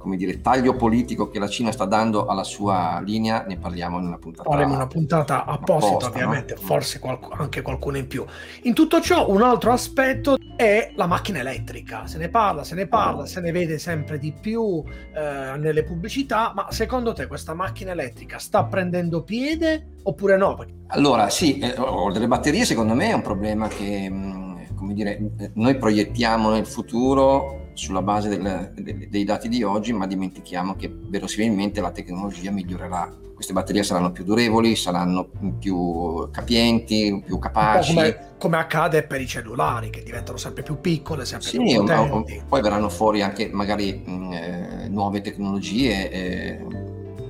come 0.03 0.17
dire, 0.17 0.41
taglio 0.41 0.75
politico 0.75 1.31
che 1.31 1.39
la 1.39 1.47
Cina 1.47 1.71
sta 1.71 1.85
dando 1.85 2.27
alla 2.27 2.43
sua 2.43 3.01
linea, 3.05 3.45
ne 3.47 3.57
parliamo 3.57 3.99
in 4.01 4.07
una 4.07 4.19
puntata. 4.19 4.51
Faremo 4.51 4.75
una 4.75 4.89
puntata 4.89 5.45
apposita, 5.45 5.87
apposta, 5.87 6.09
ovviamente, 6.09 6.55
no? 6.55 6.61
forse 6.61 6.99
qualc- 6.99 7.41
anche 7.41 7.63
qualcuno 7.63 7.97
in 7.97 8.09
più. 8.09 8.25
In 8.63 8.75
tutto 8.75 9.01
ciò, 9.01 9.31
un 9.31 9.43
altro 9.43 9.71
aspetto 9.71 10.37
è 10.57 10.93
la 10.97 11.07
macchina 11.07 11.39
elettrica. 11.39 12.09
Se 12.09 12.19
ne 12.19 12.29
parla, 12.29 12.65
se 12.65 12.75
ne 12.75 12.89
parla, 12.89 13.25
se 13.27 13.41
ne 13.41 13.53
vede 13.53 13.79
sempre 13.79 14.19
di 14.19 14.33
più 14.33 14.83
eh, 15.15 15.57
nelle 15.57 15.85
pubblicità, 15.85 16.53
ma 16.55 16.67
secondo 16.71 17.13
te 17.13 17.29
questa 17.29 17.55
macchina 17.55 17.93
elettrica 17.93 18.39
sta 18.39 18.65
prendendo 18.65 19.23
piede 19.23 19.93
oppure 20.03 20.37
no? 20.37 20.67
Allora, 20.89 21.31
sì, 21.31 21.59
eh, 21.59 21.75
delle 22.13 22.27
batterie 22.27 22.65
secondo 22.65 22.95
me 22.95 23.11
è 23.11 23.13
un 23.13 23.23
problema 23.23 23.69
che, 23.69 24.11
mm, 24.11 24.75
come 24.75 24.95
dire, 24.95 25.51
noi 25.55 25.77
proiettiamo 25.77 26.51
nel 26.51 26.67
futuro 26.67 27.62
sulla 27.75 28.03
base 28.03 28.29
del, 28.29 28.73
de, 28.75 29.09
dei 29.09 29.25
dati 29.25 29.49
di 29.49 29.63
oggi, 29.63 29.93
ma 29.93 30.07
dimentichiamo 30.07 30.77
che 30.77 30.91
verosimilmente 30.93 31.81
la 31.81 31.91
tecnologia 31.91 32.51
migliorerà. 32.51 33.21
Queste 33.35 33.53
batterie 33.53 33.83
saranno 33.83 34.13
più 34.13 34.23
durevoli, 34.23 34.77
saranno 34.77 35.29
più 35.59 36.29
capienti, 36.31 37.23
più 37.25 37.39
capaci. 37.39 37.95
Come, 37.95 38.19
come, 38.39 38.57
accade 38.57 39.03
per 39.03 39.21
i 39.21 39.27
cellulari, 39.27 39.91
che 39.91 40.03
diventano 40.03 40.39
sempre 40.39 40.63
più 40.63 40.81
piccole, 40.81 41.25
sempre 41.25 41.49
sì, 41.49 41.59
più 41.59 41.85
potenti. 41.85 42.41
poi 42.47 42.61
verranno 42.61 42.89
fuori 42.89 43.21
anche 43.21 43.49
magari 43.53 44.05
eh, 44.05 44.89
nuove 44.89 45.21
tecnologie, 45.23 46.11
eh, 46.11 46.67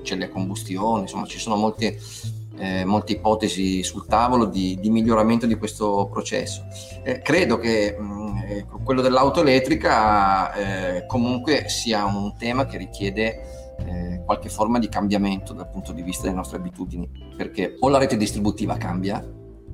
celle 0.02 0.26
a 0.26 0.28
combustione, 0.28 1.02
insomma 1.02 1.24
ci 1.24 1.38
sono 1.38 1.56
molte 1.56 1.98
eh, 2.62 2.84
molte 2.84 3.12
ipotesi 3.12 3.82
sul 3.82 4.06
tavolo 4.06 4.44
di, 4.44 4.78
di, 4.80 4.90
miglioramento 4.90 5.46
di 5.46 5.56
questo 5.56 6.08
processo. 6.10 6.64
Eh, 7.02 7.20
credo 7.20 7.58
che 7.58 7.96
mh, 7.98 8.21
eh, 8.58 8.66
quello 8.84 9.00
dell'auto 9.00 9.40
elettrica 9.40 10.52
eh, 10.54 11.06
comunque 11.06 11.68
sia 11.68 12.04
un 12.04 12.34
tema 12.36 12.66
che 12.66 12.78
richiede 12.78 13.74
eh, 13.78 14.22
qualche 14.24 14.48
forma 14.48 14.78
di 14.78 14.88
cambiamento 14.88 15.52
dal 15.52 15.68
punto 15.68 15.92
di 15.92 16.02
vista 16.02 16.24
delle 16.24 16.36
nostre 16.36 16.58
abitudini, 16.58 17.08
perché 17.36 17.76
o 17.80 17.88
la 17.88 17.98
rete 17.98 18.16
distributiva 18.16 18.76
cambia, 18.76 19.24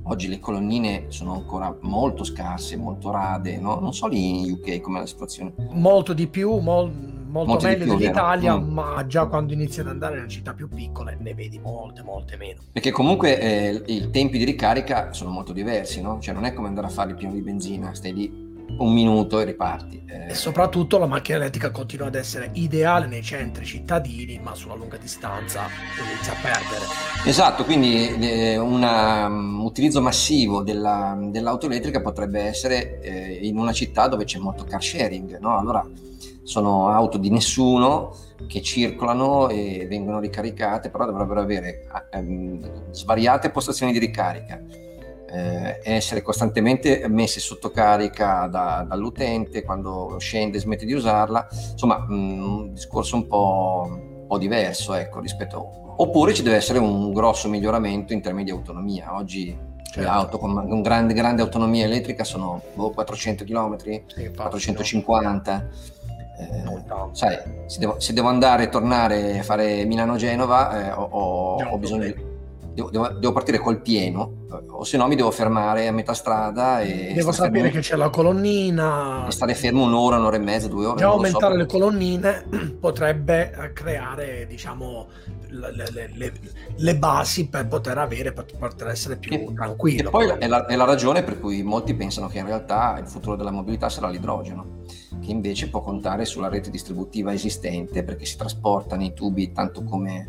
oggi 0.03 0.27
le 0.27 0.39
colonnine 0.39 1.05
sono 1.09 1.33
ancora 1.33 1.75
molto 1.81 2.23
scarse, 2.23 2.75
molto 2.77 3.11
rade, 3.11 3.57
no? 3.57 3.79
non 3.79 3.93
so 3.93 4.07
lì 4.07 4.39
in 4.39 4.51
UK 4.51 4.79
com'è 4.79 4.99
la 4.99 5.05
situazione. 5.05 5.53
Molto 5.71 6.13
di 6.13 6.27
più, 6.27 6.57
molto 6.57 7.17
molto 7.29 7.51
Molti 7.51 7.65
meglio 7.65 7.95
dell'Italia, 7.95 8.57
mm. 8.57 8.71
ma 8.71 9.05
già 9.07 9.25
quando 9.25 9.53
inizi 9.53 9.79
ad 9.79 9.87
andare 9.87 10.15
nelle 10.15 10.27
città 10.27 10.53
più 10.53 10.67
piccole 10.67 11.17
ne 11.19 11.33
vedi 11.33 11.59
molte, 11.59 12.01
molte 12.01 12.35
meno. 12.37 12.61
Perché 12.71 12.91
comunque 12.91 13.39
eh, 13.39 13.83
i 13.85 14.09
tempi 14.09 14.37
di 14.37 14.43
ricarica 14.43 15.13
sono 15.13 15.29
molto 15.29 15.53
diversi, 15.53 16.01
no? 16.01 16.19
Cioè 16.19 16.33
non 16.33 16.45
è 16.45 16.53
come 16.53 16.67
andare 16.67 16.87
a 16.87 16.89
fare 16.89 17.11
il 17.11 17.15
pieno 17.15 17.33
di 17.33 17.41
benzina, 17.41 17.93
stai 17.93 18.13
lì 18.13 18.48
un 18.77 18.93
minuto 18.93 19.39
e 19.39 19.45
riparti. 19.45 20.03
Eh... 20.05 20.31
E 20.31 20.33
soprattutto 20.33 20.97
la 20.97 21.05
macchina 21.05 21.37
elettrica 21.37 21.71
continua 21.71 22.07
ad 22.07 22.15
essere 22.15 22.49
ideale 22.53 23.07
nei 23.07 23.21
centri 23.21 23.65
cittadini, 23.65 24.39
ma 24.39 24.55
sulla 24.55 24.75
lunga 24.75 24.97
distanza 24.97 25.67
inizia 25.97 26.33
a 26.33 26.35
perdere. 26.41 26.85
Esatto, 27.25 27.65
quindi 27.65 28.15
eh, 28.19 28.57
un 28.57 28.83
um, 28.83 29.63
utilizzo 29.63 30.01
massivo 30.01 30.61
della, 30.61 31.17
dell'auto 31.19 31.65
elettrica 31.65 32.01
potrebbe 32.01 32.41
essere 32.41 32.99
eh, 33.01 33.39
in 33.41 33.57
una 33.57 33.73
città 33.73 34.07
dove 34.07 34.23
c'è 34.23 34.39
molto 34.39 34.63
car 34.63 34.83
sharing, 34.83 35.37
no? 35.39 35.57
Allora 35.57 35.85
sono 36.43 36.89
auto 36.89 37.17
di 37.19 37.29
nessuno 37.29 38.15
che 38.47 38.61
circolano 38.61 39.49
e 39.49 39.85
vengono 39.87 40.19
ricaricate, 40.19 40.89
però 40.89 41.05
dovrebbero 41.05 41.41
avere 41.41 41.85
ehm, 42.11 42.91
svariate 42.91 43.51
postazioni 43.51 43.91
di 43.91 43.99
ricarica, 43.99 44.59
eh, 45.31 45.79
essere 45.83 46.21
costantemente 46.21 47.07
messe 47.07 47.39
sotto 47.39 47.69
carica 47.69 48.47
da, 48.47 48.85
dall'utente 48.87 49.63
quando 49.63 50.17
scende 50.19 50.57
e 50.57 50.61
smette 50.61 50.85
di 50.85 50.93
usarla, 50.93 51.47
insomma 51.71 52.05
mh, 52.07 52.13
un 52.13 52.73
discorso 52.73 53.15
un 53.15 53.27
po', 53.27 53.87
un 53.87 54.27
po', 54.27 54.37
diverso 54.37 54.93
ecco, 54.93 55.19
rispetto 55.19 55.95
oppure 55.97 56.33
ci 56.33 56.43
deve 56.43 56.55
essere 56.55 56.79
un 56.79 57.11
grosso 57.11 57.49
miglioramento 57.49 58.13
in 58.13 58.21
termini 58.21 58.45
di 58.45 58.51
autonomia. 58.51 59.15
Oggi 59.15 59.55
certo. 59.83 59.99
le 59.99 60.07
auto 60.07 60.37
con 60.37 60.55
un 60.55 60.81
grande, 60.81 61.13
grande 61.13 61.41
autonomia 61.41 61.85
elettrica 61.85 62.23
sono 62.23 62.61
boh, 62.73 62.91
400 62.91 63.43
km, 63.43 63.77
sì, 64.07 64.31
450 64.33 65.67
eh, 66.39 66.83
sai, 67.11 67.37
se 67.65 67.79
devo, 67.79 67.99
se 67.99 68.13
devo, 68.13 68.29
andare 68.29 68.63
e 68.63 68.69
tornare 68.69 69.39
a 69.39 69.43
fare 69.43 69.83
Milano-Genova 69.83 70.87
eh, 70.87 70.91
ho, 70.91 71.03
ho, 71.03 71.61
ho, 71.61 71.77
bisogno 71.77 72.05
di, 72.05 72.15
devo, 72.73 72.89
devo, 72.89 73.07
devo, 73.09 73.31
partire 73.33 73.57
col 73.59 73.81
pieno 73.81 74.45
o 74.69 74.83
se 74.83 74.97
no 74.97 75.07
mi 75.07 75.15
devo 75.15 75.31
fermare 75.31 75.87
a 75.87 75.91
metà 75.91 76.13
strada 76.13 76.81
e 76.81 77.13
devo 77.13 77.31
sapere 77.31 77.63
fermo, 77.63 77.71
che 77.71 77.79
c'è 77.79 77.95
la 77.95 78.09
colonnina 78.09 79.27
e 79.27 79.31
stare 79.31 79.53
fermo 79.55 79.83
un'ora, 79.83 80.17
un'ora 80.17 80.35
e 80.35 80.39
mezza, 80.39 80.67
due 80.67 80.85
ore 80.85 80.99
già 80.99 81.07
aumentare 81.07 81.53
so. 81.53 81.59
le 81.59 81.65
colonnine 81.65 82.45
potrebbe 82.79 83.71
creare 83.73 84.45
diciamo 84.47 85.07
le, 85.49 85.71
le, 85.91 86.11
le, 86.13 86.33
le, 86.75 86.95
basi 86.97 87.47
per 87.47 87.67
poter 87.67 87.97
avere 87.97 88.33
per 88.33 88.45
poter 88.57 88.89
essere 88.89 89.17
più 89.17 89.33
e, 89.33 89.53
tranquillo 89.53 90.09
e 90.09 90.11
poi 90.11 90.27
è 90.37 90.47
la, 90.47 90.65
è 90.65 90.75
la 90.75 90.85
ragione 90.85 91.23
per 91.23 91.39
cui 91.39 91.63
molti 91.63 91.95
pensano 91.95 92.27
che 92.27 92.37
in 92.37 92.45
realtà 92.45 92.97
il 92.99 93.07
futuro 93.07 93.35
della 93.35 93.51
mobilità 93.51 93.89
sarà 93.89 94.09
l'idrogeno 94.09 94.77
che 95.19 95.31
invece 95.31 95.69
può 95.69 95.81
contare 95.81 96.25
sulla 96.25 96.49
rete 96.49 96.69
distributiva 96.69 97.33
esistente 97.33 98.03
perché 98.03 98.25
si 98.25 98.37
trasporta 98.37 98.95
nei 98.95 99.13
tubi 99.13 99.51
tanto 99.51 99.83
come 99.83 100.27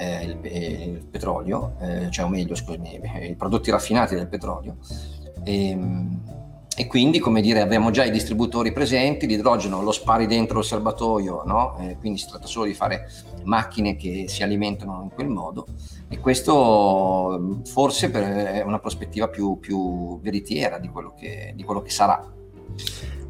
eh, 0.00 0.24
il, 0.24 0.38
eh, 0.42 0.84
il, 0.84 1.04
petrolio, 1.10 1.74
eh, 1.78 2.10
cioè 2.10 2.24
o 2.24 2.28
meglio 2.28 2.54
scusami, 2.54 3.00
i 3.28 3.34
prodotti 3.36 3.70
raffinati 3.70 4.14
del 4.14 4.28
petrolio. 4.28 4.78
E, 5.44 5.68
ehm, 5.68 6.20
e, 6.74 6.86
quindi, 6.86 7.18
come 7.18 7.42
dire, 7.42 7.60
abbiamo 7.60 7.90
già 7.90 8.04
i 8.04 8.10
distributori 8.10 8.72
presenti, 8.72 9.26
l'idrogeno 9.26 9.82
lo 9.82 9.92
spari 9.92 10.26
dentro 10.26 10.60
il 10.60 10.64
serbatoio, 10.64 11.42
no? 11.44 11.76
quindi 11.98 12.18
si 12.18 12.28
tratta 12.28 12.46
solo 12.46 12.64
di 12.64 12.72
fare 12.72 13.06
macchine 13.44 13.96
che 13.96 14.24
si 14.28 14.42
alimentano 14.42 15.02
in 15.02 15.10
quel 15.10 15.28
modo 15.28 15.66
e 16.08 16.18
questo 16.20 17.60
forse 17.66 18.10
è 18.10 18.62
una 18.62 18.78
prospettiva 18.78 19.28
più, 19.28 19.58
più 19.58 20.20
veritiera 20.20 20.78
di 20.78 20.88
quello 20.88 21.12
che, 21.18 21.52
di 21.54 21.62
quello 21.64 21.82
che 21.82 21.90
sarà. 21.90 22.24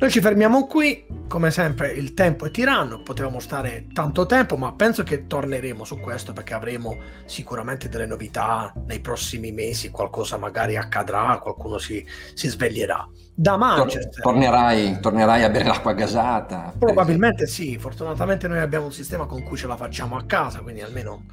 Noi 0.00 0.10
ci 0.10 0.22
fermiamo 0.22 0.66
qui, 0.66 1.04
come 1.28 1.50
sempre 1.50 1.92
il 1.92 2.14
tempo 2.14 2.46
è 2.46 2.50
tiranno, 2.50 3.02
potevamo 3.02 3.38
stare 3.38 3.86
tanto 3.92 4.24
tempo, 4.24 4.56
ma 4.56 4.72
penso 4.72 5.02
che 5.02 5.26
torneremo 5.26 5.84
su 5.84 6.00
questo 6.00 6.32
perché 6.32 6.54
avremo 6.54 6.96
sicuramente 7.26 7.90
delle 7.90 8.06
novità 8.06 8.72
nei 8.86 9.00
prossimi 9.00 9.52
mesi, 9.52 9.90
qualcosa 9.90 10.38
magari 10.38 10.78
accadrà, 10.78 11.38
qualcuno 11.38 11.76
si, 11.76 12.02
si 12.32 12.48
sveglierà. 12.48 13.06
Da 13.40 13.56
Manchester. 13.56 14.20
Tornerai, 14.20 15.00
tornerai, 15.00 15.44
a 15.44 15.48
bere 15.48 15.64
l'acqua 15.64 15.94
gasata. 15.94 16.74
Probabilmente 16.78 17.46
sì, 17.46 17.78
fortunatamente 17.78 18.46
noi 18.48 18.58
abbiamo 18.58 18.84
un 18.84 18.92
sistema 18.92 19.24
con 19.24 19.42
cui 19.42 19.56
ce 19.56 19.66
la 19.66 19.76
facciamo 19.76 20.18
a 20.18 20.24
casa, 20.24 20.60
quindi 20.60 20.82
almeno 20.82 21.24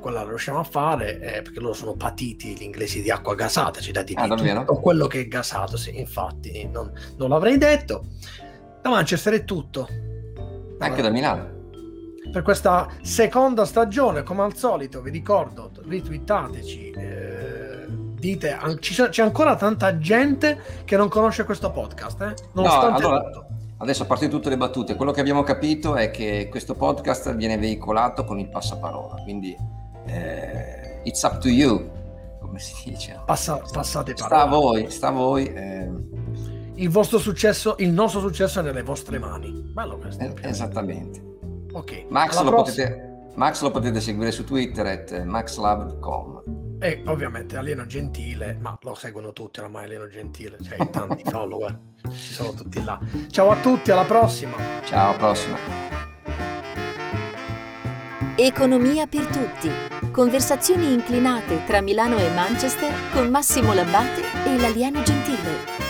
quella 0.00 0.22
la 0.22 0.28
riusciamo 0.28 0.60
a 0.60 0.62
fare, 0.62 1.18
eh, 1.18 1.42
perché 1.42 1.58
loro 1.58 1.72
sono 1.72 1.94
patiti 1.94 2.54
gli 2.56 2.62
inglesi 2.62 3.02
di 3.02 3.10
acqua 3.10 3.34
gasata, 3.34 3.80
ci 3.80 3.90
dati 3.90 4.14
ah, 4.16 4.28
tutto 4.28 4.78
quello 4.78 5.08
che 5.08 5.22
è 5.22 5.26
gasato, 5.26 5.76
sì, 5.76 5.98
infatti 5.98 6.64
non, 6.72 6.92
non 7.16 7.28
l'avrei 7.28 7.58
detto. 7.58 8.04
Da 8.80 8.90
Manchester 8.90 9.32
è 9.34 9.44
tutto. 9.44 9.88
Anche 10.78 11.00
allora, 11.00 11.02
da 11.02 11.10
Milano. 11.10 11.56
Per 12.30 12.42
questa 12.42 12.86
seconda 13.02 13.64
stagione, 13.64 14.22
come 14.22 14.42
al 14.42 14.54
solito, 14.54 15.02
vi 15.02 15.10
ricordo, 15.10 15.72
ritwittateci. 15.84 16.90
Eh, 16.90 17.27
dite, 18.18 18.58
c'è 18.80 19.22
ancora 19.22 19.56
tanta 19.56 19.98
gente 19.98 20.60
che 20.84 20.96
non 20.96 21.08
conosce 21.08 21.44
questo 21.44 21.70
podcast, 21.70 22.20
eh? 22.22 22.34
nonostante 22.52 23.02
no, 23.02 23.08
allora. 23.08 23.46
Adesso 23.80 24.02
a 24.02 24.06
parte 24.06 24.28
tutte 24.28 24.48
le 24.48 24.56
battute, 24.56 24.96
quello 24.96 25.12
che 25.12 25.20
abbiamo 25.20 25.42
capito 25.44 25.94
è 25.94 26.10
che 26.10 26.48
questo 26.50 26.74
podcast 26.74 27.34
viene 27.36 27.56
veicolato 27.58 28.24
con 28.24 28.38
il 28.38 28.48
passaparola, 28.48 29.22
quindi 29.22 29.56
eh, 30.06 31.00
it's 31.04 31.22
up 31.22 31.38
to 31.38 31.48
you 31.48 31.96
come 32.48 32.58
si 32.58 32.90
dice. 32.90 33.20
Passa, 33.24 33.60
passate 33.72 34.14
parola. 34.14 34.36
Sta 34.36 34.42
a 34.42 34.46
voi, 34.48 34.90
sta 34.90 35.08
a 35.08 35.10
voi. 35.10 35.52
Eh. 35.52 35.90
Il 36.74 36.88
vostro 36.90 37.18
successo, 37.18 37.76
il 37.78 37.90
nostro 37.90 38.20
successo 38.20 38.60
è 38.60 38.62
nelle 38.62 38.82
vostre 38.82 39.18
mani. 39.18 39.50
Bello 39.50 39.98
questo. 39.98 40.22
Eh, 40.22 40.34
esattamente. 40.42 41.22
Ok. 41.72 42.06
Max 42.08 42.40
lo, 42.42 42.52
potete, 42.52 43.30
Max 43.34 43.60
lo, 43.62 43.70
potete, 43.70 44.00
seguire 44.00 44.30
su 44.30 44.44
Twitter 44.44 44.86
at 44.86 45.24
maxlab.com. 45.24 46.67
E 46.80 47.02
ovviamente 47.06 47.56
Alieno 47.56 47.86
Gentile, 47.86 48.56
ma 48.60 48.78
lo 48.82 48.94
seguono 48.94 49.32
tutti 49.32 49.58
oramai 49.58 49.84
Alieno 49.84 50.06
Gentile, 50.06 50.58
cioè 50.62 50.88
tanti 50.90 51.24
follower, 51.28 51.76
ci 52.10 52.32
sono 52.34 52.52
tutti 52.52 52.82
là. 52.84 52.98
Ciao 53.30 53.50
a 53.50 53.56
tutti, 53.60 53.90
alla 53.90 54.04
prossima. 54.04 54.56
Ciao, 54.84 55.08
alla 55.08 55.18
prossima. 55.18 55.56
Economia 58.36 59.08
per 59.08 59.26
tutti. 59.26 59.68
Conversazioni 60.12 60.92
inclinate 60.92 61.64
tra 61.66 61.80
Milano 61.80 62.16
e 62.18 62.30
Manchester 62.30 62.92
con 63.12 63.28
Massimo 63.28 63.74
Labbate 63.74 64.22
e 64.46 64.60
l'alieno 64.60 65.02
gentile. 65.02 65.87